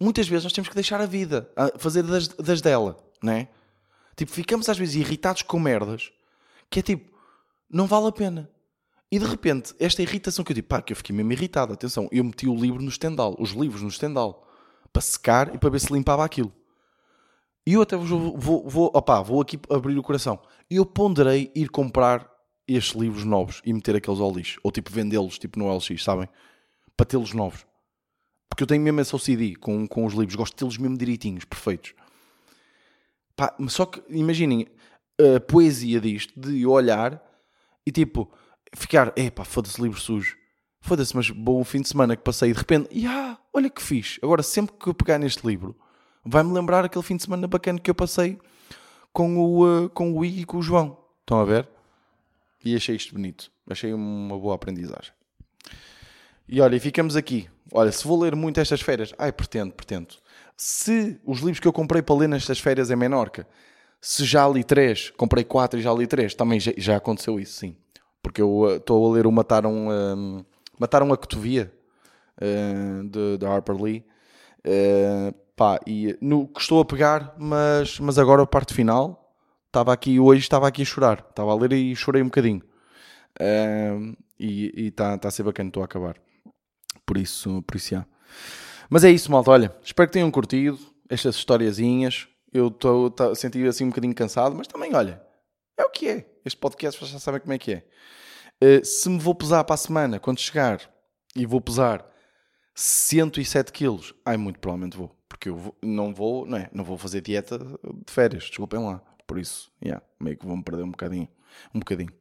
muitas 0.00 0.28
vezes 0.28 0.44
nós 0.44 0.52
temos 0.52 0.68
que 0.68 0.74
deixar 0.74 1.00
a 1.00 1.06
vida, 1.06 1.50
a 1.56 1.78
fazer 1.78 2.02
das, 2.02 2.28
das 2.28 2.60
dela, 2.60 2.96
não 3.22 3.32
é? 3.32 3.48
Tipo, 4.16 4.30
ficamos 4.30 4.68
às 4.68 4.78
vezes 4.78 4.94
irritados 4.94 5.42
com 5.42 5.58
merdas 5.58 6.12
que 6.70 6.80
é 6.80 6.82
tipo, 6.82 7.12
não 7.70 7.86
vale 7.86 8.08
a 8.08 8.12
pena. 8.12 8.50
E 9.14 9.18
de 9.20 9.26
repente, 9.26 9.72
esta 9.78 10.02
irritação 10.02 10.44
que 10.44 10.50
eu 10.50 10.56
digo, 10.56 10.66
pá, 10.66 10.82
que 10.82 10.92
eu 10.92 10.96
fiquei 10.96 11.14
mesmo 11.14 11.30
irritado, 11.30 11.72
atenção, 11.72 12.08
eu 12.10 12.24
meti 12.24 12.48
o 12.48 12.54
livro 12.56 12.82
no 12.82 12.88
estendal, 12.88 13.36
os 13.38 13.52
livros 13.52 13.80
no 13.80 13.86
estendal, 13.86 14.44
para 14.92 15.00
secar 15.00 15.54
e 15.54 15.58
para 15.58 15.70
ver 15.70 15.78
se 15.78 15.92
limpava 15.92 16.24
aquilo. 16.24 16.52
E 17.64 17.74
eu 17.74 17.82
até 17.82 17.96
vou, 17.96 18.36
vou, 18.36 18.68
vou, 18.68 18.90
opá, 18.92 19.22
vou 19.22 19.40
aqui 19.40 19.56
abrir 19.70 19.96
o 19.96 20.02
coração. 20.02 20.42
Eu 20.68 20.84
ponderei 20.84 21.52
ir 21.54 21.68
comprar 21.68 22.28
estes 22.66 23.00
livros 23.00 23.24
novos 23.24 23.62
e 23.64 23.72
meter 23.72 23.94
aqueles 23.94 24.18
ao 24.18 24.32
lixo. 24.32 24.58
Ou 24.64 24.72
tipo 24.72 24.90
vendê-los 24.90 25.38
tipo 25.38 25.60
no 25.60 25.72
LX, 25.72 26.02
sabem? 26.02 26.28
Para 26.96 27.06
tê-los 27.06 27.32
novos. 27.32 27.64
Porque 28.48 28.64
eu 28.64 28.66
tenho 28.66 28.82
mesmo 28.82 29.00
esse 29.00 29.14
OCD 29.14 29.54
com, 29.54 29.86
com 29.86 30.04
os 30.06 30.14
livros. 30.14 30.34
Gosto 30.34 30.54
de 30.54 30.56
tê-los 30.56 30.76
mesmo 30.76 30.98
direitinhos, 30.98 31.44
perfeitos. 31.44 31.94
Pá, 33.36 33.54
só 33.68 33.86
que 33.86 34.02
imaginem 34.08 34.66
a 35.36 35.38
poesia 35.38 36.00
disto, 36.00 36.32
de 36.36 36.66
olhar 36.66 37.22
e 37.86 37.92
tipo, 37.92 38.28
ficar, 38.78 39.12
epá, 39.16 39.44
foda-se 39.44 39.80
livro 39.80 40.00
sujo. 40.00 40.36
Foda-se, 40.80 41.16
mas 41.16 41.30
bom 41.30 41.64
fim 41.64 41.80
de 41.80 41.88
semana 41.88 42.14
que 42.14 42.22
passei 42.22 42.50
e 42.50 42.52
de 42.52 42.58
repente, 42.58 43.06
ah, 43.06 43.38
olha 43.52 43.70
que 43.70 43.82
fixe. 43.82 44.18
Agora 44.22 44.42
sempre 44.42 44.74
que 44.78 44.86
eu 44.86 44.94
pegar 44.94 45.18
neste 45.18 45.46
livro, 45.46 45.74
vai-me 46.24 46.52
lembrar 46.52 46.84
aquele 46.84 47.04
fim 47.04 47.16
de 47.16 47.22
semana 47.22 47.46
bacana 47.46 47.78
que 47.78 47.90
eu 47.90 47.94
passei 47.94 48.38
com 49.12 49.38
o, 49.38 49.84
uh, 49.84 49.88
com 49.88 50.12
o 50.12 50.24
Iggy 50.24 50.42
e 50.42 50.44
com 50.44 50.58
o 50.58 50.62
João. 50.62 50.98
Estão 51.20 51.40
a 51.40 51.44
ver? 51.44 51.68
E 52.64 52.74
achei 52.76 52.96
isto 52.96 53.14
bonito. 53.14 53.50
Achei 53.68 53.94
uma 53.94 54.38
boa 54.38 54.54
aprendizagem. 54.54 55.12
E 56.46 56.60
olha, 56.60 56.76
e 56.76 56.80
ficamos 56.80 57.16
aqui. 57.16 57.48
Olha, 57.72 57.90
se 57.90 58.06
vou 58.06 58.20
ler 58.20 58.36
muito 58.36 58.60
estas 58.60 58.80
férias, 58.80 59.14
ai, 59.18 59.32
pretendo, 59.32 59.72
pretendo. 59.72 60.14
Se 60.56 61.18
os 61.24 61.38
livros 61.38 61.60
que 61.60 61.66
eu 61.66 61.72
comprei 61.72 62.02
para 62.02 62.14
ler 62.14 62.28
nestas 62.28 62.58
férias 62.58 62.90
em 62.90 62.96
Menorca, 62.96 63.48
se 64.00 64.24
já 64.24 64.46
li 64.46 64.62
três, 64.62 65.10
comprei 65.16 65.44
quatro 65.44 65.80
e 65.80 65.82
já 65.82 65.92
li 65.92 66.06
três, 66.06 66.34
também 66.34 66.60
já, 66.60 66.72
já 66.76 66.96
aconteceu 66.96 67.40
isso, 67.40 67.58
sim. 67.58 67.76
Porque 68.24 68.42
eu 68.42 68.76
estou 68.76 69.06
uh, 69.06 69.12
a 69.12 69.14
ler 69.14 69.26
o 69.26 69.30
Mataram, 69.30 69.88
uh, 69.88 70.46
Mataram 70.80 71.12
a 71.12 71.16
Cotovia, 71.16 71.72
uh, 72.40 73.08
de, 73.08 73.38
de 73.38 73.46
Harper 73.46 73.76
Lee. 73.80 74.04
Uh, 74.66 75.44
Pá, 75.56 75.78
e 75.86 76.18
no, 76.20 76.50
estou 76.58 76.80
a 76.80 76.84
pegar, 76.84 77.32
mas, 77.38 78.00
mas 78.00 78.18
agora 78.18 78.42
a 78.42 78.46
parte 78.46 78.74
final, 78.74 79.32
estava 79.68 79.92
aqui 79.92 80.18
hoje, 80.18 80.40
estava 80.40 80.66
aqui 80.66 80.82
a 80.82 80.84
chorar. 80.84 81.24
Estava 81.30 81.52
a 81.52 81.54
ler 81.54 81.72
e 81.72 81.94
chorei 81.94 82.22
um 82.22 82.26
bocadinho. 82.26 82.60
Uh, 83.40 84.16
e 84.38 84.88
está 84.88 85.16
tá 85.16 85.28
a 85.28 85.30
ser 85.30 85.44
bacana, 85.44 85.68
estou 85.68 85.82
a 85.82 85.86
acabar. 85.86 86.16
Por 87.06 87.16
isso, 87.16 87.62
por 87.62 87.76
isso. 87.76 88.04
Mas 88.90 89.04
é 89.04 89.10
isso, 89.10 89.30
malta. 89.30 89.52
Olha, 89.52 89.72
espero 89.82 90.08
que 90.08 90.14
tenham 90.14 90.30
curtido 90.30 90.78
estas 91.08 91.36
historiazinhas. 91.36 92.26
Eu 92.52 92.68
estou 92.68 93.14
a 93.20 93.34
sentir 93.36 93.66
assim 93.68 93.84
um 93.84 93.90
bocadinho 93.90 94.14
cansado, 94.14 94.56
mas 94.56 94.66
também, 94.66 94.92
olha, 94.94 95.22
é 95.76 95.84
o 95.84 95.90
que 95.90 96.08
é. 96.08 96.26
Este 96.44 96.58
podcast 96.58 96.98
vocês 96.98 97.12
já 97.12 97.18
sabem 97.18 97.40
como 97.40 97.52
é 97.52 97.58
que 97.58 97.72
é. 97.72 97.84
Uh, 98.62 98.84
se 98.84 99.08
me 99.08 99.18
vou 99.18 99.34
pesar 99.34 99.64
para 99.64 99.74
a 99.74 99.78
semana, 99.78 100.18
quando 100.18 100.40
chegar, 100.40 100.80
e 101.34 101.44
vou 101.46 101.60
pesar 101.60 102.06
107 102.74 103.72
quilos, 103.72 104.14
ai, 104.24 104.36
muito 104.36 104.58
provavelmente 104.60 104.96
vou 104.96 105.14
porque 105.34 105.48
eu 105.48 105.56
vou, 105.56 105.76
não 105.82 106.14
vou, 106.14 106.46
não 106.46 106.56
é? 106.56 106.70
Não 106.72 106.84
vou 106.84 106.96
fazer 106.96 107.20
dieta 107.20 107.58
de 107.58 108.12
férias, 108.12 108.44
desculpem 108.44 108.80
lá. 108.80 109.02
Por 109.26 109.38
isso, 109.38 109.70
yeah, 109.82 110.02
meio 110.20 110.36
que 110.36 110.46
vou-me 110.46 110.62
perder 110.62 110.84
um 110.84 110.90
bocadinho. 110.90 111.28
Um 111.74 111.80
bocadinho. 111.80 112.12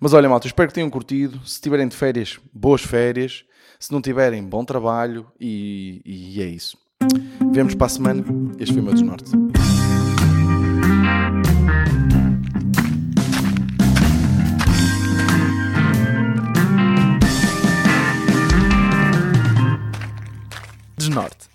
Mas 0.00 0.12
olha, 0.12 0.28
malta, 0.28 0.46
espero 0.46 0.68
que 0.68 0.74
tenham 0.74 0.90
curtido. 0.90 1.44
Se 1.46 1.60
tiverem 1.60 1.86
de 1.86 1.96
férias, 1.96 2.38
boas 2.52 2.82
férias. 2.82 3.44
Se 3.78 3.92
não 3.92 4.00
tiverem, 4.00 4.42
bom 4.42 4.64
trabalho. 4.64 5.30
E, 5.38 6.02
e 6.04 6.42
é 6.42 6.46
isso. 6.46 6.78
Vemos 7.52 7.74
para 7.74 7.86
a 7.86 7.90
semana. 7.90 8.24
Este 8.58 8.72
foi 8.72 8.82
o 8.82 8.84
meu 8.84 8.94
desnorte. 8.94 9.30
Norte. 21.10 21.48